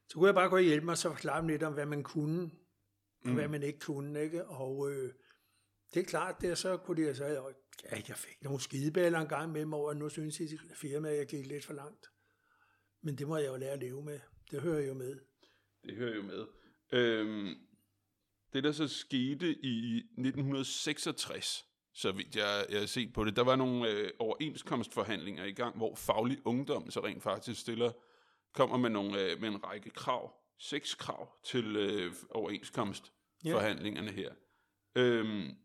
[0.08, 1.86] så kunne jeg bare gå og hjælpe mig, og så forklare dem lidt om, hvad
[1.86, 2.52] man kunne,
[3.24, 3.36] og mm.
[3.36, 4.22] hvad man ikke kunne.
[4.22, 4.46] Ikke?
[4.46, 5.14] Og øh,
[5.94, 9.52] det er klart, der så kunne de sige, ja, jeg fik nogle skideballer en gang
[9.52, 12.08] med mig over, nu synes jeg, at firmaet, jeg gik lidt for langt.
[13.02, 14.20] Men det må jeg jo lære at leve med.
[14.52, 15.20] Det hører jo med.
[15.84, 16.46] Det hører jo med.
[16.92, 17.56] Øhm,
[18.54, 23.44] det, der så skete i 1966, så vidt jeg, jeg har set på det, der
[23.44, 27.92] var nogle øh, overenskomstforhandlinger i gang, hvor faglig ungdom så rent faktisk stiller,
[28.54, 34.34] kommer med, nogle, øh, med en række krav, seks krav til øh, overenskomstforhandlingerne her.
[34.96, 35.56] Øhm,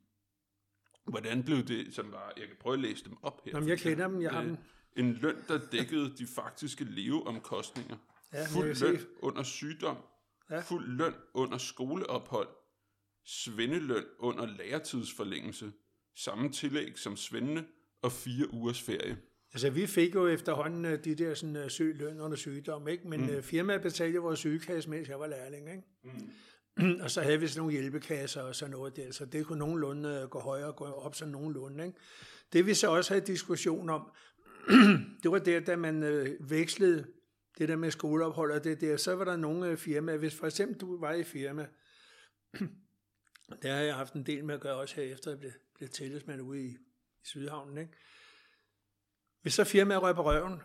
[1.04, 3.52] hvordan blev det, som var, jeg kan prøve at læse dem op her.
[3.54, 4.56] Jamen, jeg kender dem, jeg har dem.
[4.96, 7.96] En løn, der dækkede de faktiske leveomkostninger.
[8.32, 9.06] Ja, fuld løn se.
[9.18, 9.96] under sygdom.
[10.50, 10.60] Ja.
[10.60, 12.48] Fuld løn under skoleophold
[13.24, 15.72] svendeløn under læretidsforlængelse,
[16.16, 17.66] samme tillæg som svendene
[18.02, 19.18] og fire ugers ferie.
[19.52, 23.08] Altså vi fik jo efterhånden øh, de der sådan, øh, syg løn under sygdom, ikke?
[23.08, 23.28] men mm.
[23.28, 25.70] Øh, firmaet betalte vores sygekasse, mens jeg var lærling.
[25.70, 25.82] Ikke?
[26.76, 27.00] Mm.
[27.02, 30.28] og så havde vi sådan nogle hjælpekasser og sådan noget der, så det kunne nogenlunde
[30.30, 31.86] gå højere og gå op sådan nogenlunde.
[31.86, 31.98] Ikke?
[32.52, 34.10] Det vi så også havde diskussion om,
[35.22, 37.06] det var der, da man øh, vekslede
[37.58, 40.80] det der med skoleophold og det der, så var der nogle firmaer, hvis for eksempel
[40.80, 41.66] du var i firma,
[43.62, 45.88] det har jeg haft en del med at gøre også her efter jeg blev, blev
[45.88, 46.76] tillidsmand ude i, i
[47.24, 47.78] Sydhavnen.
[47.78, 47.92] Ikke?
[49.42, 50.60] Hvis så firmaet røg på røven,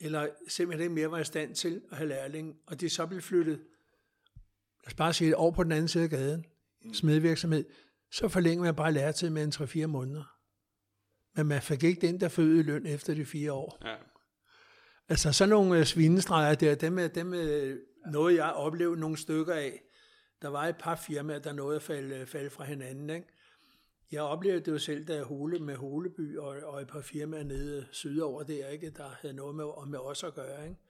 [0.00, 3.20] eller simpelthen ikke mere var i stand til at have lærling, og de så blev
[3.20, 6.44] flyttet, lad os bare sige over på den anden side af gaden,
[6.80, 7.64] en smedvirksomhed,
[8.12, 10.34] så forlænger man bare læretid med en 3-4 måneder.
[11.36, 13.78] Men man fik ikke den, der fødte løn efter de fire år.
[13.84, 13.96] Ja.
[15.08, 17.76] Altså sådan nogle øh, svinestreger der, dem, er, dem er
[18.10, 19.82] noget, jeg har oplevet nogle stykker af.
[20.42, 23.10] Der var et par firmaer, der nåede at falde, falde fra hinanden.
[23.10, 23.26] Ikke?
[24.12, 27.44] Jeg oplevede det jo selv, da jeg hule med Holeby og, og et par firmaer
[27.44, 28.90] nede sydover der, ikke?
[28.90, 30.68] der havde noget med, med os at gøre.
[30.68, 30.80] Ikke?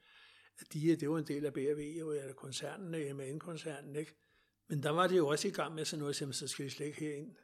[0.73, 3.95] De, det var en del af BRV, jo, eller koncernen, MAN-koncernen.
[3.95, 4.15] Ikke?
[4.67, 6.69] Men der var det jo også i gang med sådan noget, som så skal vi
[6.69, 7.35] slet ikke herind.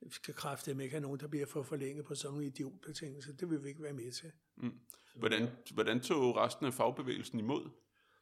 [0.00, 3.32] Vi skal kræfte ikke have nogen, der bliver for forlænget på sådan nogle idiotbetingelser.
[3.32, 4.32] Det vil vi ikke være med til.
[4.56, 4.72] Mm.
[5.14, 7.70] Hvordan, hvordan tog resten af fagbevægelsen imod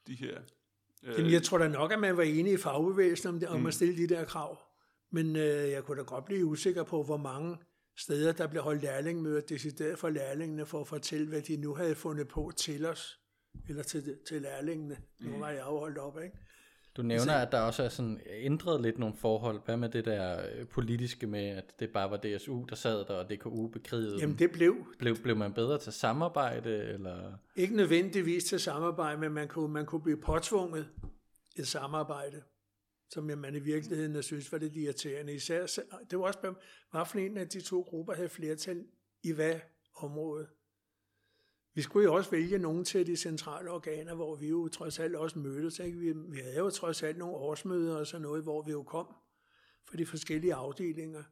[0.07, 0.41] de her
[1.03, 3.67] Jamen, jeg tror da nok, at man var enig i fagbevægelsen om, det, om mm.
[3.67, 4.68] at stille de der krav.
[5.11, 7.57] Men øh, jeg kunne da godt blive usikker på, hvor mange
[7.97, 11.95] steder, der blev holdt lærlingmøder, decideret for lærlingene, for at fortælle, hvad de nu havde
[11.95, 13.21] fundet på til os,
[13.69, 14.97] eller til, til lærlingene.
[15.21, 15.27] Mm.
[15.27, 16.37] Nu var jeg afholdt op, ikke?
[16.97, 19.61] Du nævner, at der også er sådan ændret lidt nogle forhold.
[19.65, 23.15] Hvad med det der øh, politiske med, at det bare var DSU, der sad der,
[23.15, 24.77] og DKU bekrigede Jamen det blev.
[24.99, 26.71] Blev, blev man bedre til samarbejde?
[26.71, 27.33] Eller?
[27.57, 30.89] Ikke nødvendigvis til samarbejde, men man kunne, man kunne blive påtvunget
[31.57, 32.43] et samarbejde,
[33.09, 35.35] som man i virkeligheden synes var lidt irriterende.
[35.35, 35.67] Især,
[36.11, 36.55] det var også,
[36.91, 38.87] hvad for en af de to grupper havde flertal
[39.23, 39.61] i hvad
[39.95, 40.49] område.
[41.75, 45.17] Vi skulle jo også vælge nogen til de centrale organer, hvor vi jo trods alt
[45.17, 45.79] også mødtes.
[45.79, 45.99] Ikke?
[45.99, 49.15] Vi, vi havde jo trods alt nogle årsmøder og sådan noget, hvor vi jo kom
[49.85, 51.23] for de forskellige afdelinger.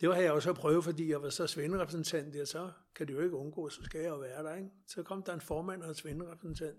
[0.00, 3.14] Det var jeg også at prøve, fordi jeg var så svenderepræsentant der, så kan det
[3.14, 4.54] jo ikke undgå, så skal jeg jo være der.
[4.54, 4.70] Ikke?
[4.86, 6.78] Så kom der en formand og en svenderepræsentant.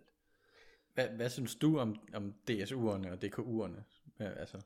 [0.96, 3.82] Hvad, hvad synes du om, om DSU'erne og DKU'erne?
[4.20, 4.62] Altså?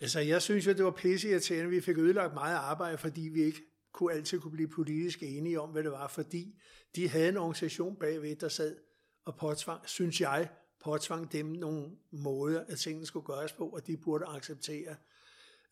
[0.00, 1.70] altså, jeg synes jo, det var pisse irriterende.
[1.70, 3.60] Vi fik ødelagt meget arbejde, fordi vi ikke
[3.92, 6.60] kunne altid kunne blive politisk enige om, hvad det var, fordi
[6.96, 8.76] de havde en organisation bagved, der sad
[9.24, 10.48] og påtvang, synes jeg,
[10.84, 14.96] påtvang dem nogle måder, at tingene skulle gøres på, og de burde acceptere.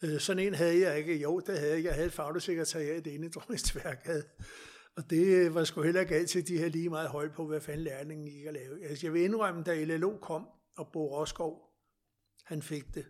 [0.03, 1.17] Øh, sådan en havde jeg ikke.
[1.17, 1.85] Jo, det havde jeg.
[1.85, 3.31] Jeg havde et fagligt sekretariat inde i
[4.05, 4.25] havde.
[4.97, 7.85] Og det var sgu heller ikke altid, de her lige meget højt på, hvad fanden
[7.85, 8.85] lærlingen gik at lave.
[8.85, 11.71] Altså, jeg vil indrømme, da LLO kom, og Bo Roskov,
[12.45, 13.07] han fik det.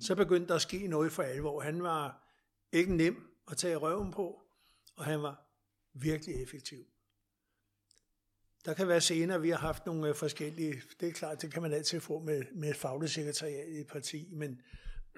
[0.00, 1.60] Så begyndte der at ske noget for alvor.
[1.60, 2.28] Han var
[2.72, 3.16] ikke nem
[3.50, 4.42] at tage røven på,
[4.96, 5.48] og han var
[5.94, 6.84] virkelig effektiv.
[8.64, 11.62] Der kan være senere, vi har haft nogle øh, forskellige, det er klart, det kan
[11.62, 14.62] man altid få med, med et fagligt sekretariat i et parti, men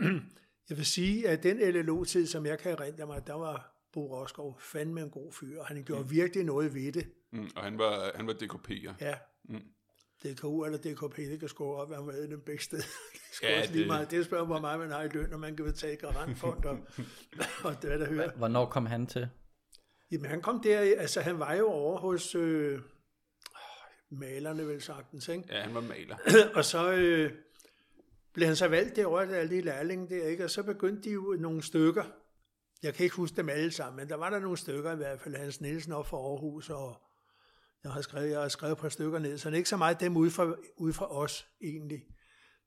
[0.68, 4.60] jeg vil sige, at den LLO-tid, som jeg kan erindre mig, der var Bo Roskov
[4.60, 6.10] fandme en god fyr, og han gjorde mm.
[6.10, 7.06] virkelig noget ved det.
[7.32, 8.92] Mm, og han var, han var DKP'er.
[9.00, 9.14] Ja.
[9.44, 9.60] Mm.
[10.24, 12.82] DKU eller DKP, det kan score op, han var den begge steder.
[13.40, 14.10] Det, Ja, ja, lige det- meget.
[14.10, 16.78] det spørger, hvor meget man har i løn, og man kan betale garantfond, og,
[17.64, 18.32] og det er der hører.
[18.36, 19.28] Hvornår kom han til?
[20.10, 22.80] Jamen han kom der, altså han var jo over hos øh,
[24.10, 25.44] malerne vel sagtens, ikke?
[25.50, 26.16] Ja, han var maler.
[26.56, 27.32] og så øh,
[28.32, 30.44] blev han så valgt derovre, der er lige lærling der, ikke?
[30.44, 32.04] Og så begyndte de jo nogle stykker.
[32.84, 35.20] Jeg kan ikke huske dem alle sammen, men der var der nogle stykker i hvert
[35.20, 35.34] fald.
[35.36, 37.02] Hans Nielsen op fra Aarhus, og
[37.84, 39.76] jeg har skrevet, jeg har skrevet et par stykker ned, så det er ikke så
[39.76, 42.06] meget dem ud fra, ud fra os egentlig.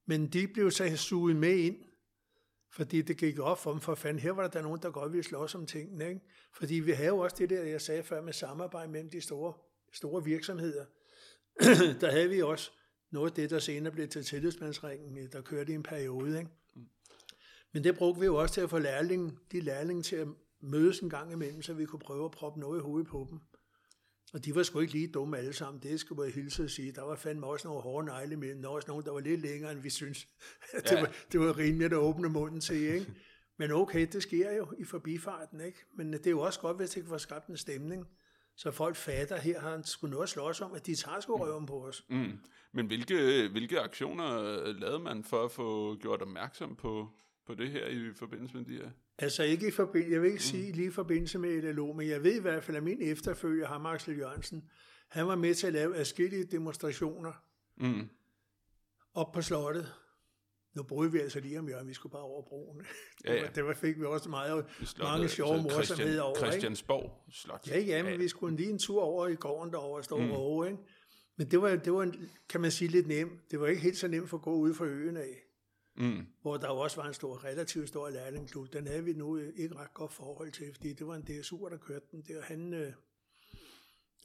[0.06, 1.78] Men de blev så suget med ind,
[2.72, 5.12] fordi det gik op for dem, for fanden, her var der der nogen, der godt
[5.12, 6.10] ville slås om tingene.
[6.10, 6.22] Ikke?
[6.54, 9.54] Fordi vi havde jo også det der, jeg sagde før, med samarbejde mellem de store,
[9.94, 10.86] store virksomheder.
[12.02, 12.72] der havde vi også
[13.12, 16.40] noget af det, der senere blev til tillidsmandsringen, der kørte i en periode.
[16.40, 16.52] Ikke?
[17.78, 20.28] Men det brugte vi jo også til at få lærling, de lærlinge til at
[20.62, 23.40] mødes en gang imellem, så vi kunne prøve at proppe noget i hovedet på dem.
[24.34, 26.92] Og de var sgu ikke lige dumme alle sammen, det skulle jeg hilse at sige.
[26.92, 29.42] Der var fandme også nogle hårde negle imellem, der var også nogen, der var lidt
[29.42, 30.28] længere, end vi synes.
[30.84, 31.00] det, Ja.
[31.00, 33.14] var, det var rimeligt at åbne munden til, ikke?
[33.58, 35.78] Men okay, det sker jo i forbifarten, ikke?
[35.96, 38.08] Men det er jo også godt, hvis det kan få skabt en stemning,
[38.56, 41.38] så folk fatter, her har han sgu noget at slås om, at de tager sgu
[41.38, 42.06] røven på os.
[42.10, 42.32] Mm.
[42.72, 44.42] Men hvilke, hvilke aktioner
[44.74, 47.10] lavede man for at få gjort opmærksom på,
[47.48, 48.90] på det her i forbindelse med de her?
[49.18, 52.24] Altså ikke i forbindelse, jeg vil ikke sige lige i forbindelse med LLO, men jeg
[52.24, 54.70] ved i hvert fald, at min efterfølger, ham Axel Jørgensen,
[55.08, 57.32] han var med til at lave adskillige demonstrationer
[57.78, 58.10] Mm.
[59.14, 59.94] op på slottet.
[60.76, 62.86] Nu brød vi altså lige om hjørnet, vi skulle bare over broen.
[63.26, 63.48] Ja, ja.
[63.56, 66.36] Det, var, fik vi også meget, Slottet, mange sjove altså morsomheder over.
[66.38, 67.68] Christiansborg Slot.
[67.68, 70.32] Ja, ja, men vi skulle lige en tur over i gården derovre og stå Mm.
[70.32, 70.80] råbe, ikke?
[71.38, 73.52] Men det var, det var, en- kan man sige, lidt nemt.
[73.52, 75.44] Det var ikke helt så nemt for at gå ud fra øen af,
[75.98, 76.28] Mm.
[76.42, 78.74] hvor der jo også var en stor, relativt stor lærlingklub.
[78.74, 81.78] Den havde vi nu ikke ret godt forhold til, fordi det var en DSU'er, der
[81.78, 82.42] kørte den der.
[82.42, 82.94] Han, øh,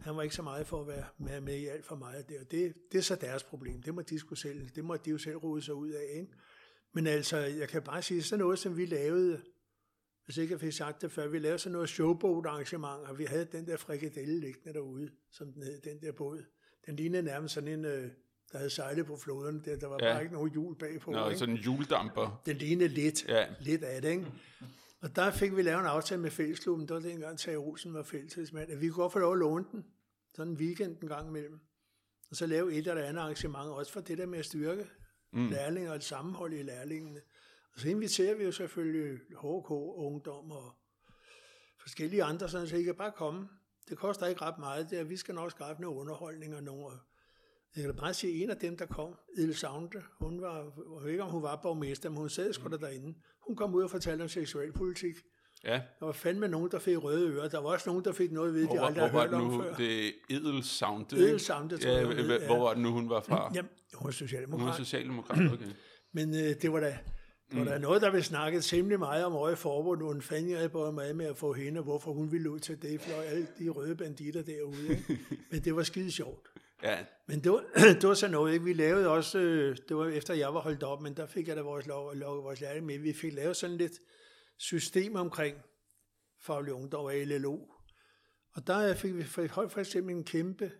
[0.00, 2.44] han var ikke så meget for at være med, med i alt for meget der.
[2.44, 3.82] Det, det er så deres problem.
[3.82, 6.32] Det må de skulle selv, det må de jo selv rode sig ud af, ikke?
[6.92, 9.42] Men altså, jeg kan bare sige, sådan noget, som vi lavede,
[10.24, 13.24] hvis ikke jeg fik sagt det før, vi lavede sådan noget showboat arrangement, og vi
[13.24, 16.44] havde den der frikadelle liggende derude, som den hed, den der båd.
[16.86, 18.10] Den lignede nærmest sådan en, øh,
[18.52, 20.12] der havde sejlet på floderne, der, der var Ja.
[20.12, 21.10] bare ikke nogen hjul bagpå.
[21.10, 21.38] Nå, ikke?
[21.38, 22.42] sådan en juledamper.
[22.46, 23.46] Den lignede lidt, Ja.
[23.60, 24.26] lidt af det, ikke?
[25.00, 27.94] Og der fik vi lavet en aftale med fællesklubben, der var det engang Tage Olsen
[27.94, 29.84] var fællesmand, at vi kunne godt få lov at låne den,
[30.34, 31.60] sådan en weekend en gang imellem.
[32.30, 34.86] Og så lave et eller andet arrangement, også for det der med at styrke
[35.32, 35.48] mm.
[35.48, 37.20] lærlinger og et sammenhold i lærlingene.
[37.74, 40.72] Og så inviterer vi jo selvfølgelig HK, ungdom og
[41.80, 43.48] forskellige andre, sådan, så I kan bare komme.
[43.88, 46.96] Det koster ikke ret meget, det er, vi skal nok skaffe noget underholdning og nogle
[47.76, 51.10] jeg kan bare sige, en af dem, der kom, Edel Saunde, hun var, jeg ved
[51.10, 53.14] ikke, om hun var borgmester, men hun sad sgu da derinde.
[53.46, 55.14] Hun kom ud og fortalte om seksualpolitik.
[55.64, 55.72] Ja.
[56.00, 57.48] Der var fandme nogen, der fik røde ører.
[57.48, 59.36] Der var også nogen, der fik noget ved, de Hvor, var- aldrig hvor har var
[59.38, 59.74] hørt det om før.
[59.74, 61.12] Det er Edel Sound.
[61.12, 62.46] Edel Saunde, tror ja, jeg, hva- ja.
[62.46, 63.50] Hvor var det nu, hun var fra?
[63.54, 64.76] Jamen, hun er Hun er socialdemokrat.
[64.76, 65.66] socialdemokrat, okay.
[66.14, 66.86] Men øh, det var da,
[67.50, 67.64] det var Mm.
[67.64, 71.14] der noget, der blev snakket temmelig meget om Røde Forbund, en fanden jeg både med
[71.14, 73.96] med at få hende, og hvorfor hun ville ud til det, for alle de røde
[73.96, 74.88] banditter derude.
[74.90, 75.18] Ikke?
[75.50, 76.48] Men det var skide sjovt.
[76.82, 77.64] Ja, Men det var,
[78.00, 78.64] det var så noget, ikke?
[78.64, 81.56] Vi lavede også, øh, det var efter jeg var holdt op, men der fik jeg
[81.56, 82.98] da vores, lov, lov, vores lærling med.
[82.98, 83.92] Vi fik lavet sådan lidt
[84.56, 85.56] system omkring
[86.40, 87.58] faglig ungdom og LLO.
[88.52, 90.72] Og der fik vi for, for eksempel en kæmpe,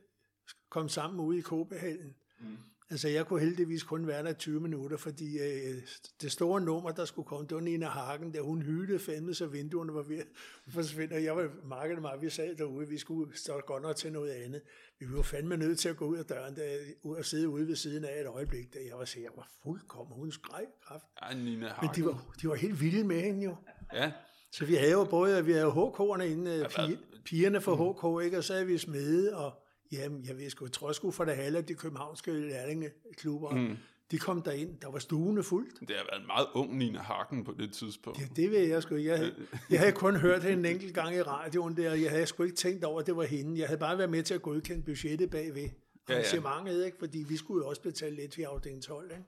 [0.71, 2.17] kom sammen ude i KB-hallen.
[2.41, 2.59] Mm.
[2.93, 5.83] Altså jeg kunne heldigvis kun være der i 20 minutter, fordi øh,
[6.23, 9.47] det store nummer, der skulle komme, det var Nina Hagen, der hun hylede fandme, så
[9.47, 10.27] vinduerne var ved at
[10.69, 11.15] forsvinde.
[11.15, 14.31] Og jeg var markedet meget, vi sad derude, vi skulle stå godt nok til noget
[14.31, 14.63] andet.
[14.99, 17.69] Vi var fandme nødt til at gå ud af døren, der, ud og sidde ude
[17.69, 21.05] ved siden af et øjeblik, da jeg var jeg var fuldkommen, hun skreg kraft.
[21.23, 21.91] ja Nina Men Hagen.
[21.95, 23.57] de var, de var helt vilde med hende jo.
[23.93, 24.13] Ja,
[24.53, 26.97] Så vi havde jo både, vi havde HK'erne inde, ja, hvad?
[27.25, 28.39] pigerne fra HK, ikke?
[28.39, 29.53] og så havde vi smede, og
[29.93, 33.77] jamen, jeg ved sgu, jeg tror sgu for det halve, de københavnske lærlingeklubber, mm.
[34.11, 35.81] de kom derind, der var stuene fuldt.
[35.81, 38.21] det har været en meget ung Nina Hagen på det tidspunkt.
[38.21, 38.97] Ja, det ved jeg sgu.
[38.97, 39.33] Jeg,
[39.71, 42.43] jeg havde kun hørt hende en enkelt gang i radioen der, og jeg havde sgu
[42.43, 43.59] ikke tænkt over, at det var hende.
[43.61, 45.69] Jeg havde bare været med til at godkende budgettet bagved
[46.09, 46.15] ja.
[46.15, 46.99] arrangementet, ikke?
[46.99, 49.11] fordi vi skulle jo også betale lidt til afdeling 12.
[49.11, 49.25] Ikke?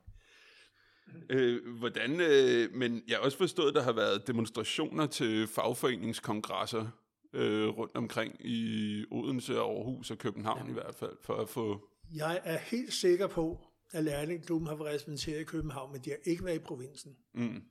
[1.29, 6.87] Øh, hvordan, øh, men jeg har også forstået, at der har været demonstrationer til fagforeningskongresser
[7.35, 10.69] øh, rundt omkring i Odense, Aarhus og København ja.
[10.69, 11.89] i hvert fald, for at få...
[12.13, 13.59] Jeg er helt sikker på,
[13.91, 17.15] at lærlingklubben har været repræsenteret i København, men de har ikke været i provinsen.
[17.33, 17.61] Mm,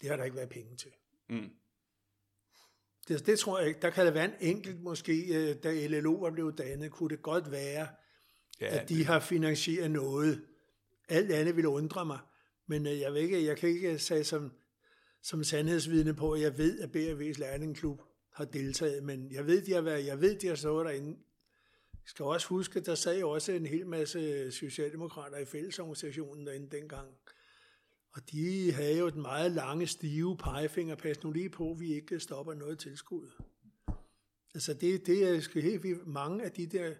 [0.00, 0.90] Det har der ikke været penge til.
[1.28, 1.50] mm,
[3.08, 3.80] Det, det tror jeg ikke.
[3.80, 7.22] Der kan der være en enkelt måske, øh, da LLO var blevet dannet, kunne det
[7.22, 7.88] godt være,
[8.60, 10.44] ja, at de har finansieret noget.
[11.08, 12.18] Alt andet ville undre mig.
[12.66, 14.52] Men øh, jeg, ved ikke, jeg kan ikke sige som,
[15.22, 18.00] som sandhedsvidne på, at jeg ved, at BRV's lærlingklub
[18.34, 21.18] har deltaget, men jeg ved, de har været, jeg ved, de har stået derinde.
[21.92, 26.76] Jeg skal også huske, der sad jo også en hel masse socialdemokrater i fællesorganisationen derinde
[26.76, 27.08] dengang.
[28.12, 30.94] Og de havde jo den meget lange, stive pegefinger.
[30.94, 33.30] Pas nu lige på, at vi ikke stopper noget tilskud.
[34.54, 36.06] Altså det, det er sgu helt vildt.
[36.06, 36.94] Mange af de der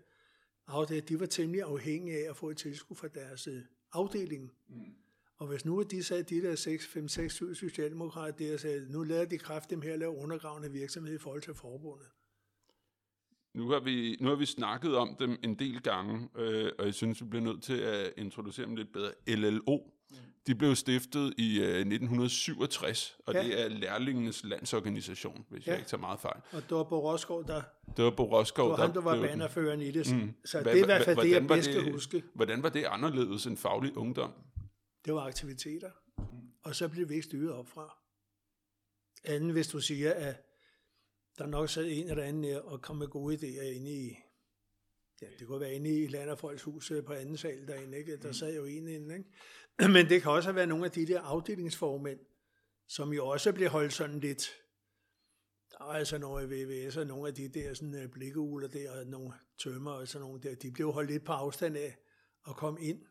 [0.67, 4.53] afdelinger, de var temmelig afhængige af at få et tilskud fra deres øh, afdeling.
[4.69, 5.04] Mm.
[5.39, 9.03] Og hvis nu de sagde, de der 6, 5, 6, 7 socialdemokrater der sagde, nu
[9.03, 12.07] lader de kraft dem her lave undergravende virksomhed i forhold til forbundet.
[13.55, 16.95] Nu har, vi, nu har vi snakket om dem en del gange, øh, og jeg
[16.95, 19.11] synes, vi bliver nødt til at introducere dem lidt bedre.
[19.29, 19.77] LLO,
[20.11, 20.17] mm.
[20.47, 23.43] de blev stiftet i øh, 1967, og Ja.
[23.43, 25.71] det er lærlingenes landsorganisation, hvis ja.
[25.73, 26.41] Jeg ikke tager meget fejl.
[26.53, 27.63] Og det var Bo Roskov, der
[27.97, 30.13] Det var Bo Roskov, det var ham, der var bannerføreren i det.
[30.15, 30.33] Mm.
[30.45, 32.23] Så Hva- det er i hvert hva- fald det, jeg bedst kan huske.
[32.35, 34.33] Hvordan var det anderledes end faglig ungdom?
[35.05, 35.91] Det var aktiviteter.
[36.63, 37.99] Og så blev vi ikke styret op fra.
[39.25, 40.37] Anden, hvis du siger, at
[41.39, 44.17] der nok sad en eller anden der og kom med gode idéer inde i,
[45.23, 47.99] ja, det kunne være inde i Land og Folks hus øh, på anden sal derinde,
[47.99, 48.17] ikke?
[48.17, 49.89] Der sad jo en inde, ikke?
[49.95, 52.21] Men det kan også have været nogle af de der afdelingsformænd,
[52.89, 54.51] som jo også blev holdt sådan lidt,
[55.71, 59.07] der var altså nogle VVS og nogle af de der sådan øh, blikkeuler der, og
[59.07, 61.97] nogle tømmer og sådan nogle der, de blev holdt lidt på afstand af
[62.49, 63.07] at komme ind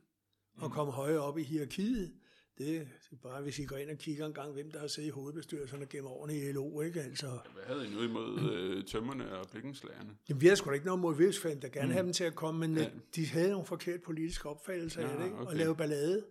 [0.58, 2.14] og komme højere op i hierarkiet.
[2.58, 2.86] Det er
[3.24, 5.82] bare, hvis I går ind og kigger en gang, hvem der har siddet i hovedbestyrelsen
[5.82, 7.02] og gennem årene i LO, ikke?
[7.02, 10.10] Altså, Hvad havde I nu imod øh, tømmerne og blikkenslagerne?
[10.30, 11.94] Jamen, vi har sgu da ikke noget mod Vildsfan, der gerne mm.
[11.94, 12.84] have dem til at komme, men Ja.
[12.84, 12.90] ja.
[13.16, 15.38] de havde nogle forkert politiske opfattelser Ja, af det, ikke?
[15.38, 15.58] og okay.
[15.58, 16.26] lave ballade.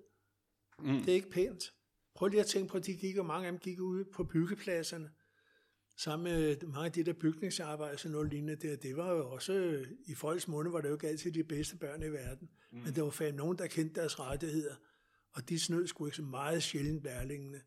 [0.78, 0.98] Mm.
[0.98, 1.64] Det er ikke pænt.
[2.14, 4.24] Prøv lige at tænke på, at de gik, og mange af dem gik ude på
[4.24, 5.10] byggepladserne,
[5.96, 8.76] sammen med mange af de der bygningsarbejder, sådan noget lignende der.
[8.76, 11.76] Det var jo også, øh, i folks munde var det jo ikke altid de bedste
[11.76, 12.78] børn i verden, mm.
[12.78, 14.74] men der var fandme nogen, der kendte deres rettigheder,
[15.32, 17.60] og de snød sgu ikke så meget sjældent lærlingene.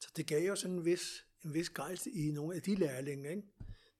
[0.00, 3.30] Så det gav jo sådan en vis, en vis gejst i nogle af de lærlinge,
[3.30, 3.42] ikke?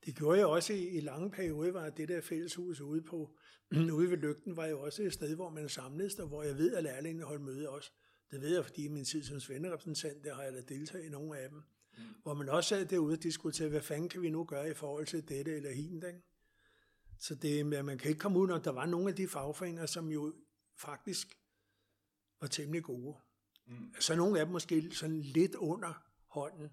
[0.04, 3.36] Det gjorde jeg også i, i lange perioder, var det der fælleshus ude på,
[3.98, 6.74] ude ved lygten, var jo også et sted, hvor man samledes, og hvor jeg ved,
[6.74, 7.90] at lærlingene holdt møde også.
[8.30, 11.08] Det ved jeg, fordi i min tid som svenderepræsentant, der har jeg da deltaget i
[11.08, 11.62] nogle af dem.
[12.00, 12.14] Mm.
[12.22, 15.06] Hvor man også sad derude og diskuterede, hvad fanden kan vi nu gøre i forhold
[15.06, 16.22] til dette eller hint, ikke?
[17.18, 20.08] Så det, man kan ikke komme ud, når der var nogle af de fagforeninger, som
[20.08, 20.34] jo
[20.76, 21.38] faktisk
[22.40, 23.16] var temmelig gode.
[23.66, 23.94] Mm.
[24.00, 26.70] Så nogle af dem måske sådan lidt under hånden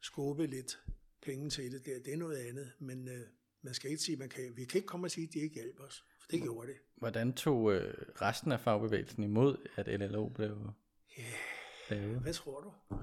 [0.00, 0.78] skubbe lidt
[1.22, 1.98] penge til det der.
[1.98, 3.26] Det er noget andet, men øh,
[3.62, 5.54] man skal ikke sige, man kan, vi kan ikke komme og sige, at de ikke
[5.54, 6.04] hjælper os.
[6.20, 6.76] For det gjorde det.
[6.96, 10.48] Hvordan tog øh, resten af fagbevægelsen imod, at LLO blev
[11.88, 12.20] lavet?
[12.20, 12.96] Hvad tror du?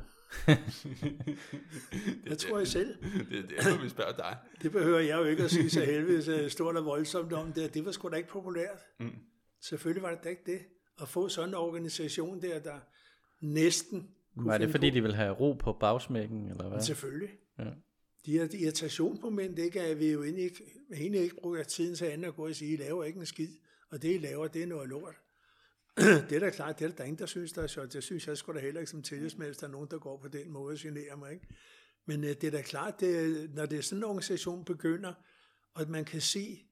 [2.28, 2.96] Hvad tror jeg selv?
[3.04, 4.38] Det, det er, når vi spørger dig.
[4.64, 7.74] Det behøver jeg jo ikke at sige så helvede så stort og voldsomt om det.
[7.74, 8.80] Det var sgu da ikke populært.
[9.00, 9.10] Mm.
[9.62, 10.60] Selvfølgelig var det da ikke det.
[11.02, 12.80] At få sådan en organisation der, der
[13.42, 16.82] næsten kunne Var det finde fordi, på- de ville have ro på bagsmækken, eller hvad?
[16.82, 17.30] Selvfølgelig.
[17.60, 17.64] Ja.
[18.26, 20.64] De her irritationsmoment, ikke, at vi jo egentlig ikke,
[20.94, 23.50] egentlig ikke bruger tiden til andet at gå og sige, I laver ikke en skid,
[23.90, 25.16] og det I laver, det er noget lort
[26.00, 27.94] det er da klart, det er der ingen, der synes, der er sjovt.
[27.94, 30.28] Det synes jeg sgu da heller ikke som tillidsmænd, der er nogen, der går på
[30.28, 31.34] den måde og generer mig.
[31.34, 31.48] Ikke?
[32.06, 35.14] Men øh, det er da klart, det, når det er sådan en organisation begynder,
[35.74, 36.66] og at man kan se,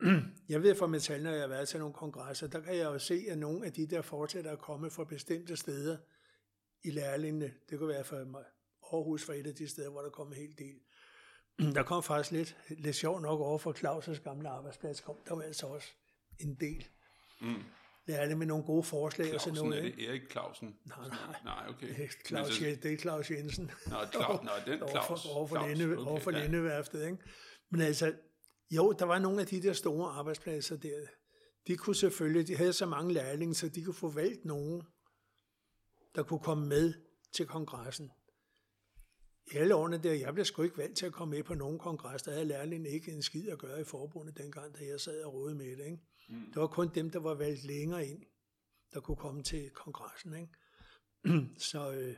[0.48, 2.98] jeg ved fra Metal, når jeg har været til nogle kongresser, der kan jeg jo
[2.98, 5.96] se, at nogle af de der fortsætter at komme fra bestemte steder
[6.84, 7.52] i lærlingene.
[7.70, 8.16] Det kunne være fra
[8.92, 10.80] Aarhus var et af de steder, hvor der kom en hel del.
[11.74, 15.42] Der kom faktisk lidt, lidt sjov nok over for Claus' gamle arbejdsplads, kom der var
[15.42, 15.88] altså også
[16.38, 16.88] en del.
[17.40, 17.62] Mm.
[18.06, 19.86] Lærte med nogle gode forslag og sådan Clausen, noget.
[19.92, 20.76] er det Erik Clausen?
[20.84, 21.40] Nej, nej.
[21.44, 21.88] Nej, okay.
[21.96, 23.70] Det er Claus, så- det er Claus Jensen.
[23.86, 25.06] Nå, Claus, nå, den Claus.
[25.22, 26.42] for, over for, Claus, Linde, okay, ja.
[26.42, 27.18] Lindeværftet, ikke?
[27.70, 28.14] Men altså,
[28.70, 31.06] jo, der var nogle af de der store arbejdspladser der.
[31.66, 34.82] De kunne selvfølgelig, de havde så mange lærlinge, så de kunne få valgt nogen,
[36.14, 36.94] der kunne komme med
[37.36, 38.10] til kongressen.
[39.52, 41.78] I alle årene der, jeg blev sgu ikke valgt til at komme med på nogen
[41.78, 45.22] kongres, der havde lærlingen ikke en skid at gøre i forbundet dengang, da jeg sad
[45.24, 45.84] og rådede med det.
[45.84, 45.98] Ikke?
[46.28, 46.46] Mm.
[46.46, 48.22] Det var kun dem, der var valgt længere ind,
[48.94, 50.34] der kunne komme til kongressen.
[50.34, 51.48] Ikke?
[51.70, 52.16] så, øh,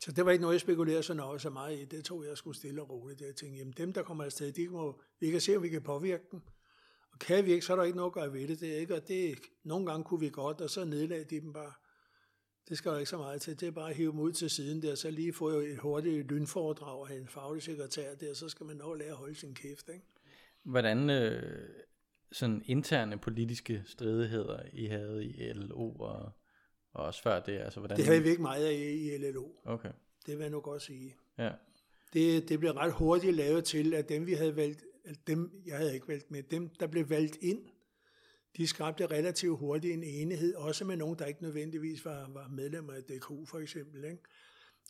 [0.00, 1.84] så det var ikke noget, jeg spekulerede så, nøje, så meget i.
[1.84, 3.20] Det tog jeg skulle stille og roligt.
[3.20, 5.82] Jeg tænkte, jamen dem, der kommer afsted, de må, vi kan se, om vi kan
[5.82, 6.40] påvirke dem.
[7.12, 8.60] Og kan vi ikke, så er der ikke noget at gøre ved det.
[8.60, 11.52] det er ikke, og det, nogle gange kunne vi godt, og så nedlagde de dem
[11.52, 11.72] bare.
[12.68, 13.60] Det skal jo ikke så meget til.
[13.60, 16.26] Det er bare at hive dem ud til siden der, så lige få et hurtigt
[16.26, 19.54] lynforedrag af en faglig sekretær der, så skal man nå at lære at holde sin
[19.54, 19.88] kæft.
[19.88, 20.06] Ikke?
[20.62, 21.68] Hvordan øh,
[22.32, 26.32] sådan interne politiske stridigheder I havde i LO og,
[26.92, 27.58] og også før det?
[27.58, 27.96] Altså, hvordan...
[27.96, 29.48] Det havde vi ikke meget af i LLO.
[29.64, 29.92] Okay,
[30.26, 31.14] Det vil jeg nu godt sige.
[31.38, 31.50] ja.
[32.12, 35.76] Det, det blev ret hurtigt lavet til, at dem vi havde valgt, at dem, jeg
[35.76, 37.62] havde ikke valgt med, dem der blev valgt ind,
[38.56, 42.92] de skabte relativt hurtigt en enighed, også med nogen, der ikke nødvendigvis var, var medlemmer
[42.92, 44.04] af DK for eksempel.
[44.04, 44.18] Ikke?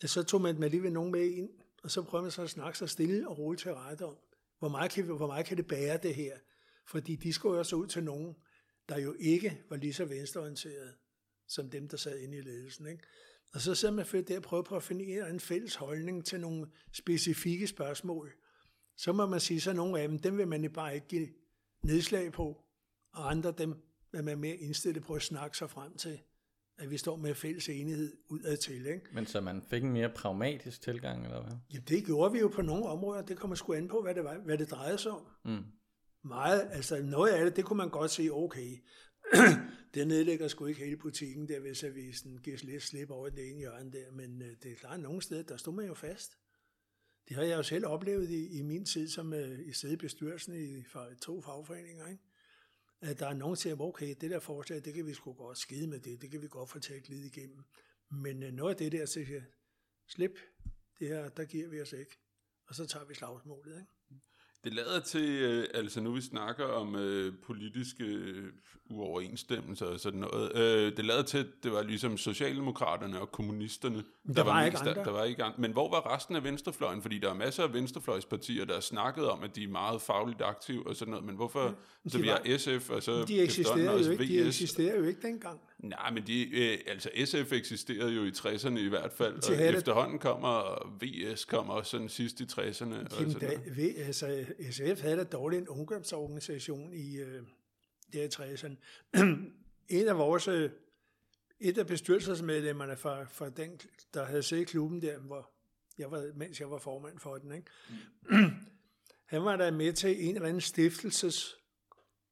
[0.03, 1.51] Og så tog man alligevel nogen med ind,
[1.83, 4.17] og så prøvede man så at snakke sig stille og roligt til rette om,
[4.59, 6.37] hvor meget, kan, hvor meget kan det bære det her?
[6.89, 8.35] Fordi de skulle jo også ud til nogen,
[8.89, 10.93] der jo ikke var lige så venstreorienterede,
[11.49, 12.87] som dem, der sad inde i ledelsen.
[12.87, 13.03] Ikke?
[13.55, 16.41] Og så sidder man for der og prøver på at finde en, fælles holdning til
[16.41, 18.33] nogle specifikke spørgsmål.
[18.97, 21.29] Så må man sige, så nogle af dem, dem vil man bare ikke give
[21.85, 22.65] nedslag på,
[23.13, 23.75] og andre dem
[24.15, 26.21] er man mere indstillet på at snakke sig frem til,
[26.79, 28.87] at vi står med fælles enighed udad til.
[28.87, 29.01] Ikke?
[29.13, 31.57] Men så man fik en mere pragmatisk tilgang, eller hvad?
[31.73, 33.23] Ja, det gjorde vi jo på nogle områder.
[33.23, 35.27] Det kommer sgu an på, hvad det, var, hvad det drejede sig om.
[35.45, 35.65] Mm.
[36.23, 38.79] Meget, altså noget af det, det kunne man godt se, okay,
[39.95, 43.59] det nedlægger sgu ikke hele butikken der, hvis avisen giver lidt slip over det ene
[43.59, 46.39] hjørne der, men øh, det er klart, at nogle steder, der stod man jo fast.
[47.29, 49.97] Det har jeg jo selv oplevet i, i min tid som øh, i sidde i
[49.97, 52.23] bestyrelsen i for, to fagforeninger, ikke?
[53.01, 55.59] at der er nogen, der siger, okay, det der forslag, det kan vi sgu godt
[55.59, 57.65] skide med det, det kan vi godt få talt lidt igennem.
[58.11, 59.45] Men øh, noget af det der, så siger jeg,
[60.09, 60.39] slip,
[60.99, 62.19] det her, der giver vi os ikke.
[62.67, 63.93] Og så tager vi slagsmålet, ikke?
[64.65, 68.53] Det lader til, øh, altså nu vi snakker om øh, politiske øh,
[68.91, 74.05] uoverensstemmelser og sådan noget, øh, det lader til, at det var ligesom Socialdemokraterne og kommunisterne,
[74.35, 74.97] der var ikke mest.
[74.97, 75.61] Der, der var ikke andre.
[75.61, 77.03] Men hvor var resten af venstrefløjen?
[77.03, 80.43] Fordi der er masser af venstrefløjspartier, der har snakket om, at de er meget fagligt
[80.43, 81.75] aktive og sådan noget, men hvorfor?
[82.09, 85.23] så de vi har SF og så De eksisterede, jo ikke, de eksisterede jo ikke
[85.23, 85.61] dengang.
[85.83, 89.75] Nej, men de, øh, altså SF eksisterede jo i 60'erne i hvert fald, og det-
[89.77, 92.59] efterhånden kommer og VS kommer også sådan sidst i 60'erne.
[92.61, 97.43] Og Jamen, sådan da, ved, altså, SF havde da dårligt en ungdomsorganisation i øh,
[98.13, 98.75] der i 60'erne.
[99.99, 100.71] en af vores, øh,
[101.61, 103.81] et af bestyrelsesmedlemmerne fra, fra den,
[104.15, 105.51] der havde siddet i klubben der, hvor
[105.99, 107.71] jeg var, mens jeg var formand for den, ikke?
[109.35, 111.57] han var der med til en eller anden stiftelses,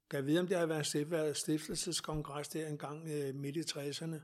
[0.09, 3.55] kan jeg vide, om det har været en stift- været stiftelseskongres der engang øh, midt
[3.55, 4.15] i 60'erne.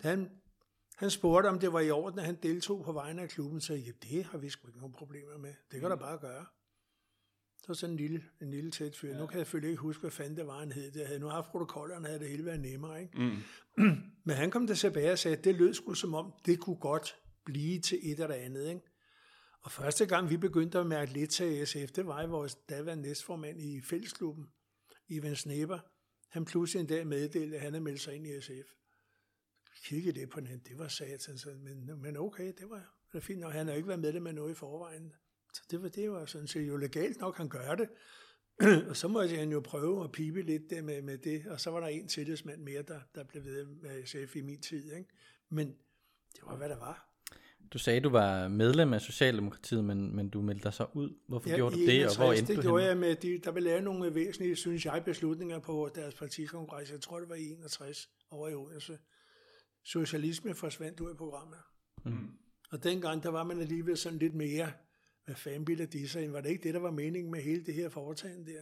[0.00, 0.30] Han,
[0.96, 3.74] han spurgte, om det var i orden, at han deltog på vegne af klubben, så
[3.74, 5.54] ja, det har vi sgu ikke nogen problemer med.
[5.70, 6.46] Det kan der bare gøre.
[7.66, 9.12] Så sådan en lille, en lille tæt fyr.
[9.12, 9.18] Ja.
[9.18, 10.90] Nu kan jeg selvfølgelig ikke huske, hvad fanden det var, han hed.
[10.90, 13.02] Det havde nu haft protokollerne, havde det hele været nemmere.
[13.02, 13.18] Ikke?
[13.18, 13.36] Mm.
[14.24, 16.76] Men han kom der tilbage og sagde, at det lød sgu som om, det kunne
[16.76, 18.68] godt blive til et eller andet.
[18.68, 18.80] Ikke?
[19.60, 23.02] Og første gang, vi begyndte at mærke lidt til SF, det var i vores daværende
[23.02, 24.48] næstformand i fællesklubben,
[25.08, 25.78] Ivan Sneber.
[26.28, 28.74] Han pludselig en dag meddelte, at han havde meldt sig ind i SF.
[29.84, 33.14] Kiggede det på den, det var satan, så, altså, men, men okay, det var, det
[33.14, 35.12] var fint, og han har ikke været medlem af noget i forvejen.
[35.54, 37.88] Så det var, det var sådan set jo legalt nok, han gør det.
[38.90, 41.70] og så måtte han jo prøve at pipe lidt det med, med det, og så
[41.70, 44.92] var der en tillidsmand mere, der, der blev ved med SF i min tid.
[44.92, 45.10] Ikke?
[45.48, 45.68] Men
[46.32, 47.15] det var, hvad der var.
[47.72, 51.14] Du sagde, du var medlem af Socialdemokratiet, men, men du meldte dig så ud.
[51.28, 53.06] Hvorfor ja, gjorde du det, og hvor 61, endte det du gjorde henne?
[53.06, 56.90] jeg med, de, der blev lavet nogle væsentlige, synes jeg, beslutninger på deres partikongres.
[56.90, 58.98] Jeg tror, det var i 61 over i Odense.
[59.84, 61.58] Socialisme forsvandt ud af programmet.
[62.04, 62.30] Mm.
[62.70, 64.72] Og dengang, der var man alligevel sådan lidt mere,
[65.24, 66.32] hvad fanden bilder de sig?
[66.32, 68.60] Var det ikke det, der var meningen med hele det her foretagende der?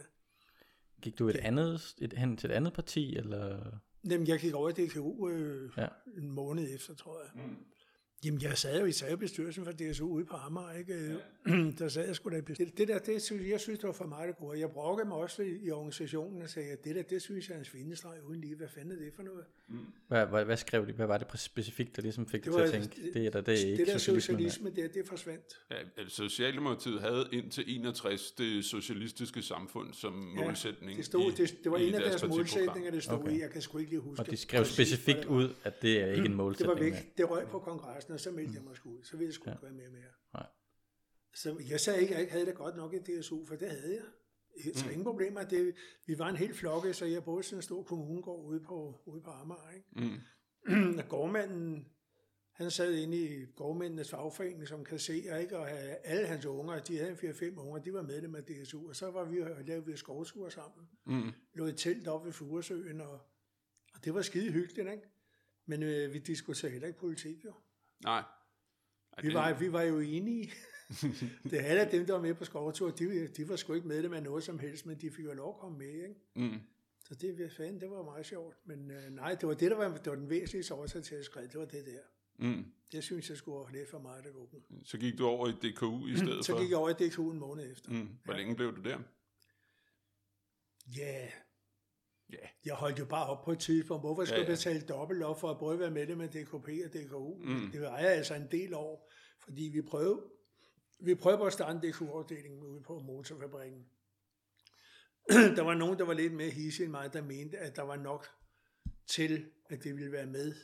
[1.01, 3.71] Gik du et andet, et, hen til et andet parti, eller?
[4.09, 5.87] Jamen, jeg gik over i DKU øh, Ja.
[6.17, 7.45] en måned efter, tror jeg.
[7.45, 7.55] Mm.
[8.25, 10.93] Jamen, jeg sad jo i bestyrelsen for DSU ude på Amager, ikke?
[11.47, 11.55] Ja.
[11.79, 12.77] der sad jeg sgu da i bestyrelsen.
[12.77, 14.59] Det, det der, det synes jeg synes, det var for meget det gode.
[14.59, 17.55] Jeg brokkede mig også i, i organisationen og sagde, at det der, det synes jeg
[17.55, 18.55] er en svindestreg uden lige.
[18.55, 19.43] Hvad fanden er det for noget?
[20.07, 20.91] Hvad, hvad, hvad skrev de?
[20.93, 23.29] Hvad var det specifikt, der ligesom fik Det dig var, til at tænke, det, er
[23.29, 25.43] da, det er ikke det der socialisme, det, det forsvandt.
[25.71, 30.97] Ja, altså, Socialdemokratiet havde indtil 61 det socialistiske samfund som målsætning.
[30.97, 32.37] Det, stod, i- det, det var en af deres partiprogram.
[32.37, 33.31] målsætninger, det stod Okay.
[33.37, 33.39] i.
[33.41, 34.21] Jeg kan sgu ikke lige huske.
[34.21, 36.79] Og de skrev præcis, specifikt det ud, at det er ikke en Det målsætning.
[36.79, 37.17] var væk.
[37.17, 39.03] Det røg på kongressen, og så meldte jeg mig sgu ud.
[39.03, 40.11] Så ville jeg sgu ikke være med mere.
[40.33, 40.47] Nej.
[41.33, 43.69] Så jeg sagde ikke, at jeg ikke havde det godt nok i DSU, for det
[43.69, 44.05] havde jeg.
[44.75, 45.43] Så ingen problemer.
[45.43, 49.01] Det, vi var en helt flokke, så jeg boede sådan en stor kommunegård ude på,
[49.05, 49.71] ude på Amager.
[49.75, 50.19] Ikke?
[50.65, 50.99] Mm.
[51.09, 51.87] Gårdmanden,
[52.51, 55.57] han sad inde i gårdmændenes fagforening som kasserer, ikke?
[55.57, 55.71] og
[56.03, 59.25] alle hans unger, de havde 4-5 unger, de var medlem af DSU, og så var
[59.25, 60.87] vi og lavede vi skovture sammen.
[61.05, 61.31] Mm.
[61.53, 63.19] Lå i telt op ved Furesøen, og,
[63.93, 65.03] og det var skide hyggeligt, ikke?
[65.65, 67.53] Men øh, vi diskuterede heller ikke politik, jo.
[68.03, 68.19] Nej.
[68.19, 70.51] Ej, Vi det- var, vi var jo enige.
[71.49, 74.13] det alle af dem, der var med på skovtur, de, de var sgu ikke medlem
[74.13, 76.15] af noget som helst, men de fik jo lov at komme med, ikke?
[76.35, 76.59] Mm.
[77.07, 78.57] Så det, fanden, det var meget sjovt.
[78.65, 81.25] Men øh, nej, det var det, der var, det var den væsentligste årsag til at
[81.25, 81.47] skrive.
[81.47, 81.99] Det var det der.
[82.47, 82.65] Mm.
[82.91, 84.49] Det synes jeg skulle være lidt for meget, der gå.
[84.83, 86.59] Så gik du over i DKU i stedet Så for?
[86.61, 87.91] gik jeg over i DKU en måned efter.
[87.91, 88.09] Mm.
[88.23, 88.99] Hvor længe blev du der?
[90.97, 91.27] Ja,
[92.31, 92.37] Ja.
[92.65, 94.03] jeg holdt jo bare op på et tidspunkt.
[94.03, 96.69] Hvorfor skulle Ja, ja, betale dobbelt op for at både være med det med DKP
[96.85, 97.35] og DKU?
[97.43, 97.71] Mm.
[97.71, 99.11] Det var jeg altså en del år,
[99.43, 100.23] fordi vi prøvede,
[100.99, 103.85] vi prøvede at starte en DKU-afdeling ude på motorfabrikken.
[105.57, 107.95] der var nogen, der var lidt mere hisse end mig, der mente, at der var
[107.95, 108.27] nok
[109.07, 110.55] til, at det ville være med.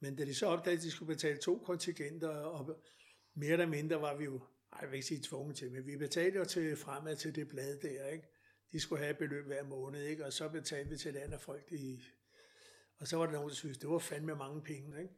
[0.00, 2.82] Men da de så opdagede, at de skulle betale to kontingenter, og
[3.34, 4.40] mere eller mindre var vi jo,
[4.72, 7.48] ej, jeg vil ikke sige tvunget til, men vi betalte jo til fremad til det
[7.48, 8.28] blad der, ikke?
[8.74, 10.26] De skulle have et beløb hver måned, ikke?
[10.26, 12.02] Og så betalte vi til et andet folk i...
[12.98, 15.14] Og så var der nogen, der synes, det var fandme mange penge, ikke?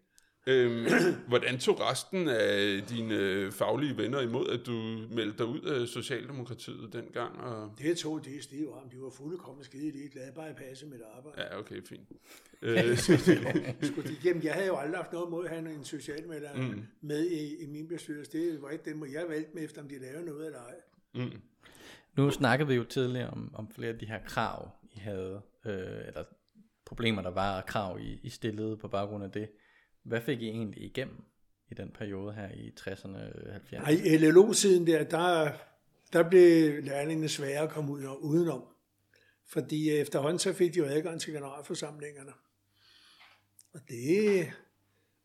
[0.48, 0.86] Øhm,
[1.28, 4.72] hvordan tog resten af dine øh, faglige venner imod, at du
[5.14, 7.40] meldte dig ud af Socialdemokratiet dengang?
[7.40, 7.72] Og...
[7.78, 8.90] Det tog de stive om.
[8.90, 11.42] De var fuldkommen skide ligeglade, bare at passe mit arbejde.
[11.42, 12.09] Ja, okay, fint.
[12.62, 16.57] Øh, Skulle de, jamen, jeg havde jo aldrig haft noget mod at have en socialmedlem
[16.57, 16.82] Mm.
[17.00, 18.32] med i, i min bestyrelse.
[18.32, 20.74] Det var ikke dem, jeg valgte med efter, om de lavede noget eller ej.
[21.14, 21.32] mm.
[22.16, 26.06] Nu snakkede vi jo tidligere om, om flere af de her krav, I havde, øh,
[26.06, 26.24] eller
[26.86, 29.48] problemer, der var, og krav, I, I stillede på baggrund af det.
[30.02, 31.24] Hvad fik I egentlig igennem
[31.70, 33.76] i den periode her i 60'erne og 70'erne?
[33.76, 35.52] Nej, i LLO-tiden der, der,
[36.12, 38.64] der blev lærlingene svære at komme ud udenom.
[39.48, 42.32] Fordi øh, efterhånden så fik de jo adgang til generalforsamlingerne.
[43.74, 44.52] Og det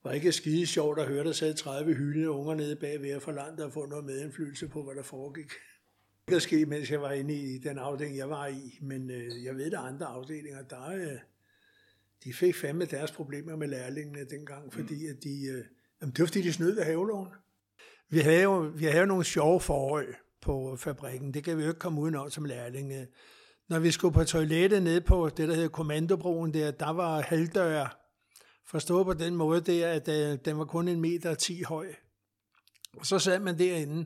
[0.04, 3.64] var ikke skide sjovt at høre, der sad 30 hyldende unger nede bagved og forlangte
[3.64, 5.52] at få noget medindflydelse på, hvad der foregik.
[6.26, 8.78] Det kan ske, mens jeg var inde i den afdeling, jeg var i.
[8.82, 11.20] Men øh, jeg ved, der er andre afdelinger, der øh,
[12.24, 15.66] de fik fandme deres problemer med lærlingene dengang, fordi at de, øh,
[16.02, 17.28] jamen, det var fordi, de snød ved havelån.
[18.10, 21.34] Vi havde jo, vi havde jo nogle sjove forhold på fabrikken.
[21.34, 23.08] Det kan vi jo ikke komme udenom som lærlinge.
[23.70, 27.90] Når vi skulle på toilettet nede på det, der hedder kommandobroen der, der var halvdøre.
[28.66, 31.88] Forstået på den måde der, at øh, den var kun en meter og 10 høj.
[32.98, 34.06] Og så sad man derinde.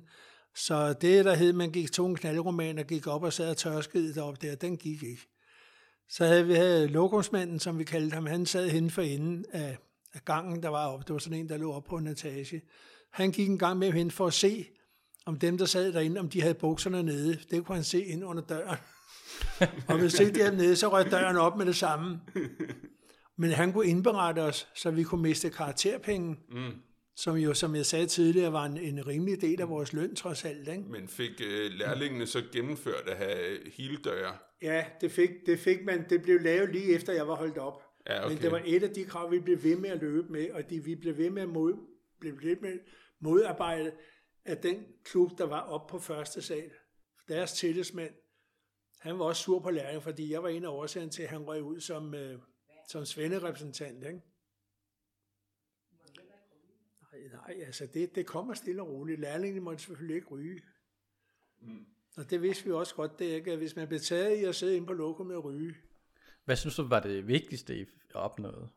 [0.56, 3.58] Så det, der hed, man gik tog en knaldroman og gik op og sad og
[3.58, 5.28] tørskede deroppe der, den gik ikke.
[6.10, 9.78] Så havde vi havde lokumsmanden, som vi kaldte ham, han sad henne for enden af,
[10.14, 11.04] af gangen, der var oppe.
[11.08, 12.62] Det var sådan en, der lå op på en etage.
[13.12, 14.66] Han gik en gang med hen for at se,
[15.26, 17.40] om dem, der sad derinde, om de havde bukserne nede.
[17.52, 18.78] Det kunne han se ind under døren.
[19.88, 22.20] og hvis ikke de havde nede, så røg døren op med det samme.
[23.38, 26.72] Men han kunne indberette os, så vi kunne miste karakterpenge, Mm.
[27.16, 30.46] Som jo, som jeg sagde tidligere, var en, en rimelig del af vores løn trods
[30.46, 30.68] alt.
[30.68, 30.84] Ikke?
[30.90, 34.38] Men fik øh, lærlingene så gennemført at have hildøre?
[34.62, 36.10] Ja, det fik, det fik man.
[36.10, 37.82] Det blev lavet lige efter, jeg var holdt op.
[38.08, 38.34] Ja, okay.
[38.34, 40.70] Men det var et af de krav, vi blev ved med at løbe med, og
[40.70, 41.74] de, vi blev ved med at mod,
[42.20, 42.80] blev ved med
[43.20, 43.92] modarbejde
[44.46, 46.72] af den klub, der var oppe på første sal.
[47.28, 48.14] Deres tillidsmand,
[49.00, 51.48] han var også sur på lærling, fordi jeg var en af årsagen til, at han
[51.48, 52.40] røg ud som, øh,
[52.90, 54.04] som svenderepræsentant.
[54.04, 54.22] Ikke?
[57.48, 59.20] Nej, altså det, det kommer stille og roligt.
[59.20, 60.62] Lærlingene måtte selvfølgelig ikke ryge.
[61.62, 61.86] Mm.
[62.18, 64.44] Og det vidste vi også godt, det er ikke, at hvis man blev taget i
[64.44, 65.76] at sidde inde på lokum med at ryge,
[66.46, 68.70] Hvad synes du var det vigtigste, I opnåede?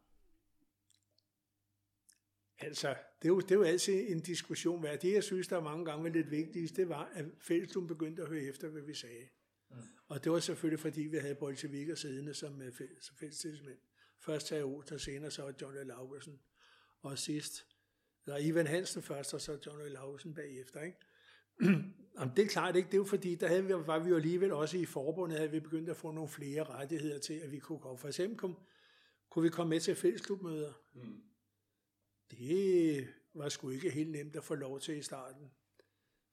[2.59, 5.01] Altså, det er, jo, det er jo altid en diskussion værd.
[5.01, 8.23] Det, jeg synes, der er mange gange var lidt vigtigst, det var, at fællesklubben begyndte
[8.23, 9.29] at høre efter, hvad vi sagde.
[9.71, 9.77] Mm.
[10.09, 13.79] Og det var selvfølgelig, fordi vi havde bolsjevikker siddende som, øh, fæ- som fællestidsmænd.
[14.21, 15.87] Først Tage og senere så John L.
[15.87, 16.41] Laugersen.
[17.03, 17.67] Og sidst,
[18.29, 19.91] eller Ivan Hansen først, og så John L.
[19.91, 20.81] Laugersen bagefter.
[20.83, 20.99] Ikke?
[22.19, 22.87] Jamen, det er klart ikke.
[22.87, 25.51] Det er jo fordi, der havde vi, var vi jo alligevel også i forbundet, havde
[25.51, 27.99] vi begyndt at få nogle flere rettigheder til, at vi kunne komme.
[27.99, 28.59] For eksempel kom,
[29.31, 30.73] kunne vi komme med til fællesklubmøder.
[30.95, 31.23] Mm.
[32.31, 35.51] Det var sgu ikke helt nemt at få lov til i starten.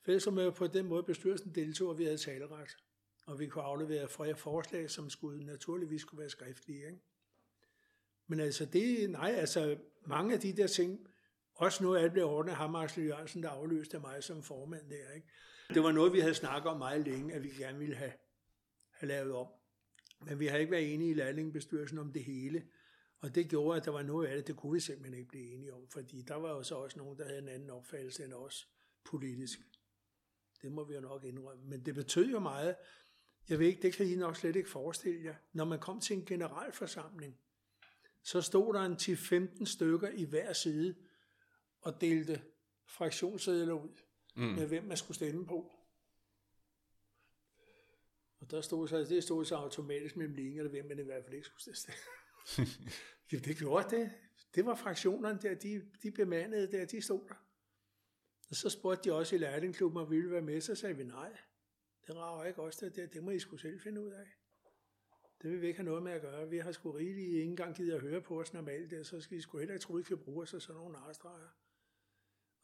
[0.05, 2.77] Fællesområdet på den måde bestyrelsen deltog, og vi havde taleret.
[3.25, 6.85] Og vi kunne aflevere flere forslag, som skulle naturligvis skulle være skriftlige.
[6.85, 6.99] Ikke?
[8.27, 11.07] Men altså det, nej, altså mange af de der ting,
[11.55, 14.89] også noget af det blev ordnet af ham, Axel Jørgensen, der afløste mig som formand
[14.89, 15.11] der.
[15.15, 15.27] Ikke?
[15.69, 18.13] Det var noget, vi havde snakket om meget længe, at vi gerne ville have,
[18.91, 19.47] have lavet om.
[20.25, 22.67] Men vi har ikke været enige i lærlingbestyrelsen om det hele.
[23.21, 25.53] Og det gjorde, at der var noget af det, det kunne vi simpelthen ikke blive
[25.53, 28.33] enige om, fordi der var jo så også nogen, der havde en anden opfattelse end
[28.33, 28.69] os
[29.03, 29.59] politisk.
[30.61, 31.63] Det må vi jo nok indrømme.
[31.65, 32.75] Men det betød jo meget.
[33.49, 35.35] Jeg ved ikke, det kan I nok slet ikke forestille jer.
[35.53, 37.37] Når man kom til en generalforsamling,
[38.23, 40.95] så stod der en 10-15 stykker i hver side
[41.85, 42.41] og delte
[42.85, 43.89] fraktionssedler ud
[44.37, 44.43] Mm.
[44.43, 45.71] med, hvem man skulle stemme på.
[48.39, 51.35] Og der stod så, det stod så automatisk mellem linjerne, hvem man i hvert fald
[51.35, 51.99] ikke skulle stemme.
[53.45, 54.11] det gjorde det.
[54.55, 57.35] Det var fraktionerne der, de, de bemandede der, de stod der.
[58.49, 61.03] Og så spurgte de også i lærlingklubben, om vi ville være med, så sagde vi
[61.03, 61.37] nej.
[62.07, 64.25] Det rager ikke også det der, det må I skulle selv finde ud af.
[65.41, 66.49] Det vil vi ikke have noget med at gøre.
[66.49, 69.37] Vi har sgu rigeligt ikke engang givet at høre på os normalt, der, så skal
[69.37, 71.47] I sgu heller ikke tro, I kan bruge os af sådan nogle narstreger.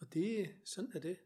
[0.02, 1.18] Og det, sådan er det.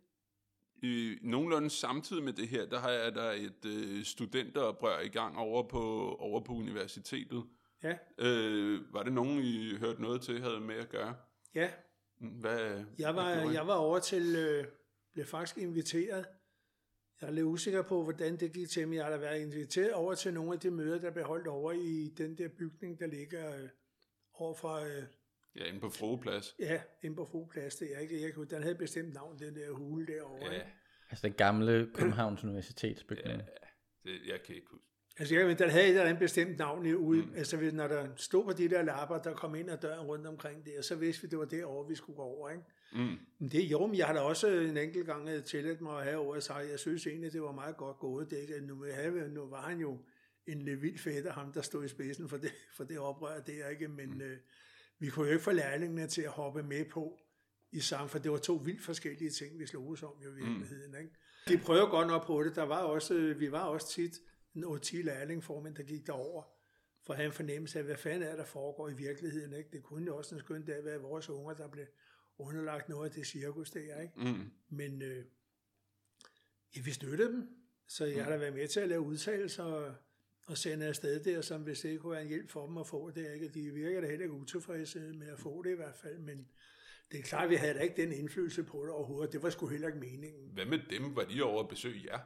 [0.84, 5.38] I nogenlunde samtidig med det her, der har jeg der et øh, studenteroprør i gang
[5.38, 7.44] over på, over på universitetet.
[7.84, 11.16] Ja, Øh, var det nogen, I hørte noget til, havde med at gøre?
[11.56, 11.72] ja.
[12.18, 12.60] Hvad,
[13.00, 13.54] Jeg hvad var, I?
[13.54, 14.66] jeg var over til, øh,
[15.14, 16.26] blev faktisk inviteret.
[17.22, 19.94] Jeg er lidt usikker på, hvordan det gik til, men jeg har da været inviteret
[19.94, 23.08] over til nogle af de møder, der blev holdt over i den der bygning, der
[23.08, 23.70] ligger øh,
[24.34, 25.04] over fra, øh,
[25.56, 26.56] Ja, inde på Frogeplads.
[26.60, 27.76] ja, inde på Fogplads.
[27.76, 30.46] Det er ikke, jeg, den havde bestemt navn, den der hule derovre.
[30.46, 30.66] Ja, ikke?
[31.10, 33.42] Altså den gamle Københavns Universitetsbygning.
[34.04, 34.86] det, jeg kan ikke huske.
[35.18, 37.22] Altså, jeg, den havde et eller andet bestemt navn i ude.
[37.22, 37.34] Mm.
[37.36, 40.66] Altså, når der stod på de der lapper, der kom ind ad døren rundt omkring
[40.66, 42.64] der, så vidste vi, det var derovre, vi skulle gå over, ikke?
[42.94, 43.18] Mm.
[43.40, 46.04] Men det, jo, men jeg har da også en enkelt gang øh, tilladt mig at
[46.04, 48.30] have over og sagt, jeg synes egentlig, det var meget godt gået.
[48.30, 48.62] Det, ikke?
[48.62, 50.00] Nu, have, nu var han jo
[50.48, 53.68] en lidt vild fætter, ham der stod i spidsen for det, for det oprør der,
[53.68, 53.88] ikke?
[53.88, 54.22] Men mm.
[54.22, 54.38] øh,
[55.00, 57.20] vi kunne jo ikke få lærlingene til at hoppe med på
[57.72, 60.92] i sammen, for det var to vildt forskellige ting, vi sloges om jo i virkeligheden,
[60.92, 60.98] mm.
[60.98, 61.12] ikke?
[61.48, 62.56] De prøver godt nok på det.
[62.56, 64.20] Der var også, vi var også tit
[64.56, 66.44] en 10 lærlingformænd, der gik derover
[67.06, 69.54] for at have en fornemmelse af, hvad fanden er der foregår i virkeligheden.
[69.54, 69.70] Ikke?
[69.72, 71.86] Det kunne jo også en skøn dag være vores unger, der blev
[72.38, 74.02] underlagt noget af det cirkus der.
[74.02, 74.14] Ikke?
[74.16, 74.52] Mm.
[74.70, 75.26] Men øh,
[76.76, 77.50] ja, vi støttede dem,
[77.88, 79.96] så jeg har da været med til at lave udtalelser
[80.46, 83.12] og, sende afsted der, som hvis det kunne være en hjælp for dem at få
[83.12, 83.34] det.
[83.34, 83.48] Ikke?
[83.48, 86.48] De virker da heller ikke utilfredse med at få det i hvert fald, men
[87.12, 89.34] det er klart, at vi havde da ikke den indflydelse på det overhovedet.
[89.34, 90.50] Det var sgu heller ikke meningen.
[90.54, 91.16] Hvad med dem?
[91.16, 92.20] Var de over at besøge jer?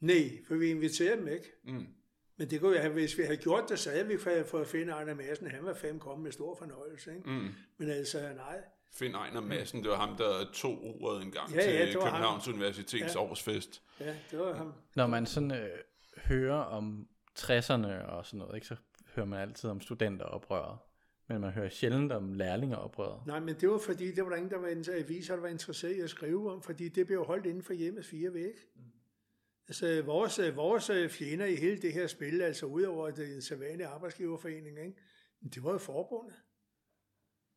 [0.00, 1.52] Nej, for vi inviterede dem ikke.
[1.64, 1.86] Mm.
[2.36, 4.66] Men det kunne jo have, hvis vi havde gjort det, så havde vi fået at
[4.66, 5.46] finde Arne Madsen.
[5.46, 7.14] Han var fandme kommet med stor fornøjelse.
[7.16, 7.30] Ikke?
[7.30, 7.48] Mm.
[7.78, 8.60] Men altså, nej.
[8.92, 11.94] Finn Ejner Madsen, det var ham, der tog ordet en gang Ja, ja, til det
[11.96, 12.10] var ham.
[12.10, 13.20] Københavns Universitets Ja.
[13.20, 13.82] årsfest.
[14.00, 14.72] Ja, det var ham.
[14.94, 15.68] Når man sådan øh,
[16.16, 17.08] hører om
[17.38, 18.76] 60'erne og sådan noget, ikke, så
[19.14, 20.78] hører man altid om studenteroprøret.
[21.28, 23.26] Men man hører sjældent om lærlingeoprøret.
[23.26, 25.96] Nej, men det var fordi, det var der ingen, der var aviser, der var interesseret
[25.96, 28.60] i at skrive om, fordi det blev holdt inden for hjemmets fire vægge.
[28.74, 28.82] Mm.
[29.68, 34.96] Altså, vores, vores fjender i hele det her spil, altså udover det sædvanlige arbejdsgiverforening, ikke?
[35.54, 36.34] Det var jo forbundet.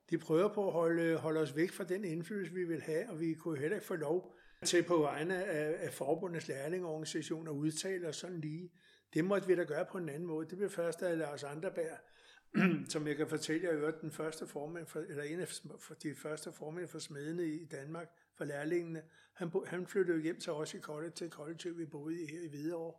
[0.10, 3.20] De prøver på at holde, holde os væk fra den indflydelse, vi vil have, og
[3.20, 8.08] vi kunne heller ikke få lov til på vegne af, af forbundets lærlingeorganisation at udtale
[8.08, 8.72] os sådan lige.
[9.14, 10.50] Det måtte vi da gøre på en anden måde.
[10.50, 11.98] Det blev først af Lars Anderberg,
[12.94, 15.48] som jeg kan fortælle jer, hørte den første formand for, eller en af
[15.80, 19.04] for de første formænd for smedene i Danmark, for lærlingene.
[19.34, 22.42] Han, han flyttede jo hjem til os i college, til kollektiv, vi boede i her
[22.42, 22.94] i Hvidovre.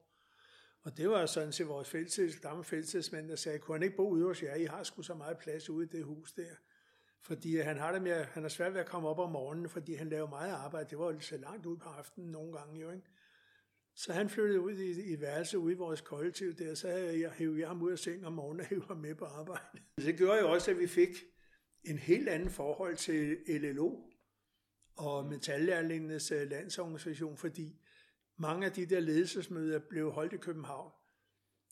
[0.82, 4.08] Og det var sådan til vores fællestids, gamle fællestidsmand, der sagde, kunne han ikke bo
[4.08, 4.54] ude hos jer?
[4.54, 6.54] I har sgu så meget plads ude i det hus der.
[7.22, 9.94] Fordi han har det med, han har svært ved at komme op om morgenen, fordi
[9.94, 10.90] han laver meget arbejde.
[10.90, 13.06] Det var jo så langt ud på aftenen nogle gange jo, ikke?
[14.00, 17.30] Så han flyttede ud i, i værelse ude i vores kollektiv der, så havde jeg,
[17.30, 19.80] hævde jeg ham ud af sengen om morgenen og hævde ham med på arbejde.
[20.06, 21.10] Det gjorde jo også, at vi fik
[21.84, 24.10] en helt anden forhold til LLO
[24.96, 27.80] og Metallærlingenes øh, landsorganisation, fordi
[28.36, 30.92] mange af de der ledelsesmøder blev holdt i København.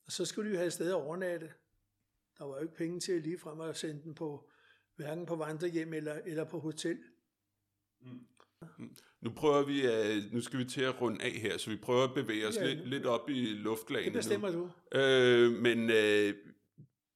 [0.07, 1.53] Og så skulle de jo have et sted at overnatte.
[2.39, 4.51] Der var jo ikke penge til lige frem at sende dem på,
[4.97, 6.99] hverken på vandrehjem eller, eller på hotel.
[9.23, 12.05] Nu prøver vi, at, nu skal vi til at runde af her, så vi prøver
[12.05, 14.05] at bevæge os Ja, lidt, lidt op i luftlagene.
[14.05, 14.71] Det bestemmer nu.
[14.93, 14.99] du.
[14.99, 16.35] Øh, men øh,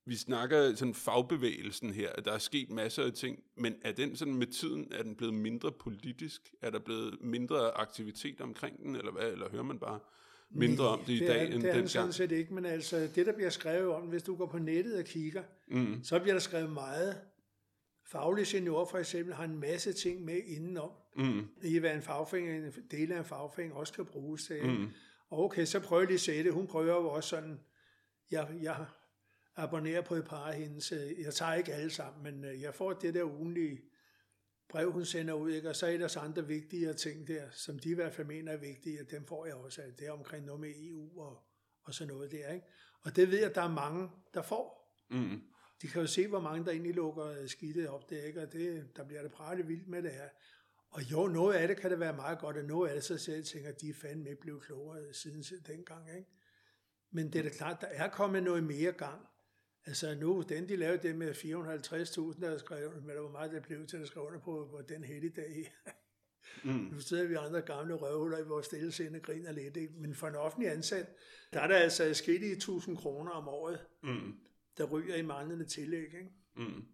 [0.06, 4.16] vi snakker sådan fagbevægelsen her, at der er sket masser af ting, men er den
[4.16, 6.54] sådan med tiden, er den blevet mindre politisk?
[6.62, 9.32] Er der blevet mindre aktivitet omkring den, eller hvad?
[9.32, 9.98] Eller hører man bare
[10.50, 12.64] mindre om det i det dag, er, end det er den sådan set ikke, men
[12.64, 16.18] altså det, der bliver skrevet om, hvis du går på nettet og kigger, Mm, så
[16.18, 17.16] bliver der skrevet meget.
[18.06, 22.66] Faglig senior for eksempel har en masse ting med indenom, mm, i hvad en fagforening,
[22.66, 24.66] en del af en fagforening også kan bruges til.
[24.66, 24.88] mm,
[25.28, 26.52] Og okay, så prøver jeg lige at se det.
[26.52, 27.60] Hun prøver jo også sådan,
[28.30, 28.86] jeg, jeg
[29.56, 32.74] abonnerer på et par af hendes, øh, jeg tager ikke alle sammen, men øh, jeg
[32.74, 33.80] får det der ugenlige
[34.68, 35.68] brev, hun sender ud, ikke?
[35.68, 38.52] og så er der så andre vigtige ting der, som de i hvert fald mener
[38.52, 39.82] er vigtige, og dem får jeg også.
[39.98, 41.42] Det er omkring noget med EU og,
[41.82, 42.52] og sådan noget der.
[42.52, 42.66] Ikke?
[43.02, 44.96] Og det ved jeg, at der er mange, der får.
[45.10, 45.42] mm,
[45.82, 48.42] De kan jo se, hvor mange der egentlig lukker skidtet op der, ikke?
[48.42, 50.28] og det, der bliver det pratet vildt med det her.
[50.92, 53.18] Og jo, noget af det kan det være meget godt, og noget af det, så
[53.18, 56.08] selv tænker, at de er fandme ikke blevet klogere siden dengang.
[56.16, 56.28] Ikke?
[57.10, 59.26] Men det er da klart, der er kommet noget mere gang.
[59.86, 63.60] Altså nu, den de lavede det med 450.000, der skrev, men der var meget, der
[63.60, 65.72] blev til at skrive under på, på den helligdag.
[66.64, 69.76] mm, Nu sidder vi andre gamle røvhuller i vores stillesinde og griner lidt.
[69.76, 69.92] Ikke?
[69.96, 71.14] Men for en offentlig ansat,
[71.52, 74.34] der er der altså sket i 1000 kroner om året, mm,
[74.78, 76.04] der ryger i manglende tillæg.
[76.04, 76.32] Ikke?
[76.56, 76.84] mm,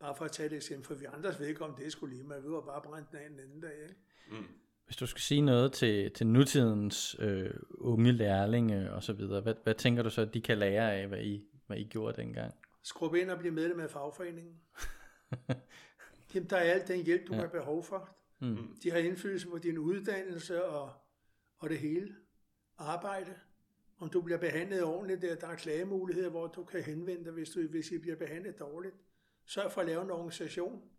[0.00, 2.48] Bare for at tage et eksempel, for vi andres vedkommende, det skulle lige med, vi
[2.48, 3.82] var bare brændt den af en anden dag.
[3.82, 3.94] Ikke?
[4.30, 4.46] mm.
[4.86, 9.54] Hvis du skal sige noget til, til nutidens øh, unge lærlinge og så videre, hvad,
[9.62, 12.54] hvad tænker du så, at de kan lære af, hvad I, hvad I gjorde dengang.
[12.82, 14.60] Skrub ind og blive medlem af fagforeningen.
[16.34, 17.40] Jamen, der er alt den hjælp, du ja.
[17.40, 18.16] har behov for.
[18.38, 18.76] Mm.
[18.82, 20.92] De har indflydelse på din uddannelse og,
[21.58, 22.14] og det hele.
[22.78, 23.34] Arbejde.
[23.98, 27.50] Om du bliver behandlet ordentligt, der, der er klagemuligheder, hvor du kan henvende dig, hvis,
[27.50, 28.94] du, hvis I bliver behandlet dårligt.
[29.44, 30.90] Sørg for at lave en organisation.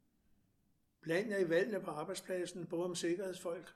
[1.01, 3.73] Bland jer i valgene på arbejdspladsen, både om sikkerhedsfolk.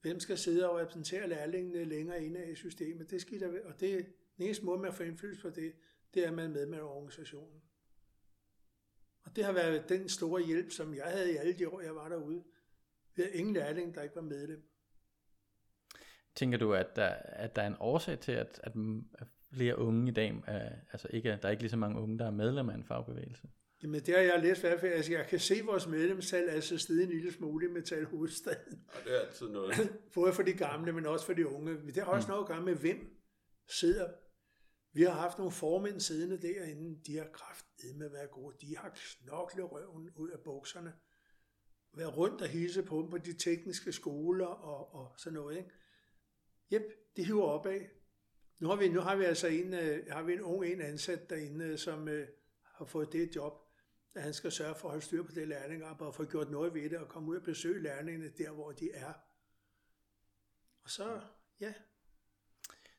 [0.00, 3.10] Hvem skal sidde og repræsentere lærlingene længere inde i systemet?
[3.10, 4.06] Det skal der, og det,
[4.36, 5.72] den eneste måde, man får indflydelse på det,
[6.14, 7.62] det er, at man er med med organisationen.
[9.24, 11.94] Og det har været den store hjælp, som jeg havde i alle de år, jeg
[11.94, 12.44] var derude.
[13.14, 14.68] Vi havde ingen lærling, der ikke var medlem.
[16.34, 18.72] Tænker du, at der, at der er en årsag til, at, at
[19.52, 22.26] flere unge i dag, er, altså ikke, der er ikke lige så mange unge, der
[22.26, 23.48] er medlem af en fagbevægelse?
[23.82, 24.92] Jamen det har jeg læst i hvert fald.
[24.92, 28.84] Altså jeg kan se, vores medlemstal altså steget en lille smule i Metal Hovedstaden.
[28.88, 29.98] Og det er altid noget.
[30.14, 31.74] Både for de gamle, men også for de unge.
[31.74, 33.22] Men det har også noget at gøre med, hvem
[33.68, 34.12] sidder.
[34.94, 37.00] Vi har haft nogle formænd siddende derinde.
[37.06, 38.56] De har kraft med at være gode.
[38.60, 40.92] De har knoklet røven ud af bukserne.
[41.96, 45.56] Været rundt og hilse på dem på de tekniske skoler og, og sådan noget.
[45.56, 45.70] Ikke?
[46.72, 46.82] Jep,
[47.16, 47.80] det hiver opad.
[48.58, 51.30] Nu har vi, nu har vi altså en, øh, har vi en ung en ansat
[51.30, 52.28] derinde, øh, som øh,
[52.64, 53.52] har fået det job,
[54.14, 56.74] at han skal sørge for at holde styr på det lærlingarbejde og få gjort noget
[56.74, 59.12] ved det og komme ud og besøge lærlingene der, hvor de er.
[60.84, 61.20] Og så,
[61.60, 61.72] ja,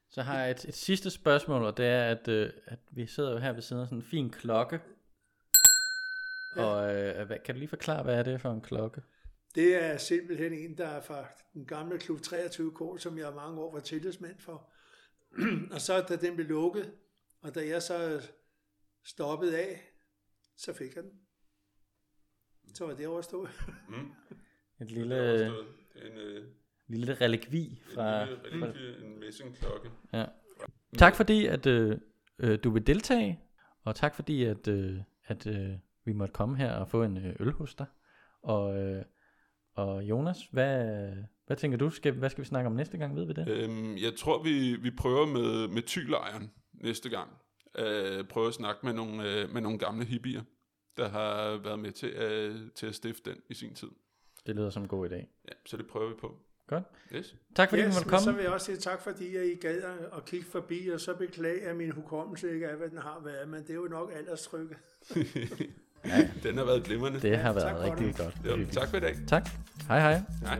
[0.10, 3.32] Så har jeg et, et sidste spørgsmål, og det er, at, øh, at vi sidder
[3.32, 4.82] jo her ved siden af sådan en fin klokke.
[6.56, 6.64] Ja.
[6.64, 9.02] Og øh, hvad, kan du lige forklare, hvad er det for en klokke?
[9.56, 13.72] Det er simpelthen en, der er fra den gamle klub 23K, som jeg mange år
[13.74, 14.70] var tillidsmand for.
[15.74, 16.94] og så da den blev lukket,
[17.42, 18.22] og da jeg så
[19.04, 19.93] stoppede af,
[20.58, 21.12] så fik jeg den.
[22.74, 23.50] Så var det overstået.
[23.90, 24.12] Mm.
[24.82, 26.44] Et lille, en, øh,
[26.88, 28.22] lille relikvi fra...
[28.22, 29.90] en, lille, rigtig, en messingklokke.
[30.14, 30.26] Ja.
[30.98, 31.98] Tak fordi, at øh,
[32.40, 33.40] øh, du vil deltage,
[33.84, 35.72] og tak fordi, at, øh, at øh,
[36.06, 37.86] vi måtte komme her og få en øh, øl hos dig.
[38.42, 39.06] Og, øh,
[39.74, 41.12] og Jonas, hvad,
[41.46, 41.90] hvad tænker du?
[41.90, 43.16] Skal, hvad skal vi snakke om næste gang?
[43.16, 43.48] Ved vi det?
[43.48, 47.30] Øhm, jeg tror, vi, vi prøver med, med tylejren næste gang.
[47.78, 50.42] Øh, prøve at snakke med nogle, øh, med nogle gamle hippier,
[50.98, 53.88] der har været med til, øh, til at stifte den i sin tid.
[54.48, 55.16] Det lyder som en god idé.
[55.16, 56.36] Ja, så det prøver vi på.
[56.68, 56.84] Godt.
[57.16, 57.36] Yes.
[57.56, 58.36] Tak fordi yes, du måtte men så komme.
[58.38, 59.82] vil jeg også sige tak, fordi at I gad
[60.18, 63.48] at- kigge forbi, og så beklage, at min hukommelse ikke er, hvad den har været,
[63.50, 64.78] men det er jo nok alderstrykket.
[66.44, 67.20] Den har været glimrende.
[67.22, 68.62] Det har Ja, været tak for rigtig godt.
[68.62, 69.16] Jo, tak for i dag.
[69.28, 69.48] Tak.
[69.88, 70.22] Hej hej.
[70.42, 70.60] Hej.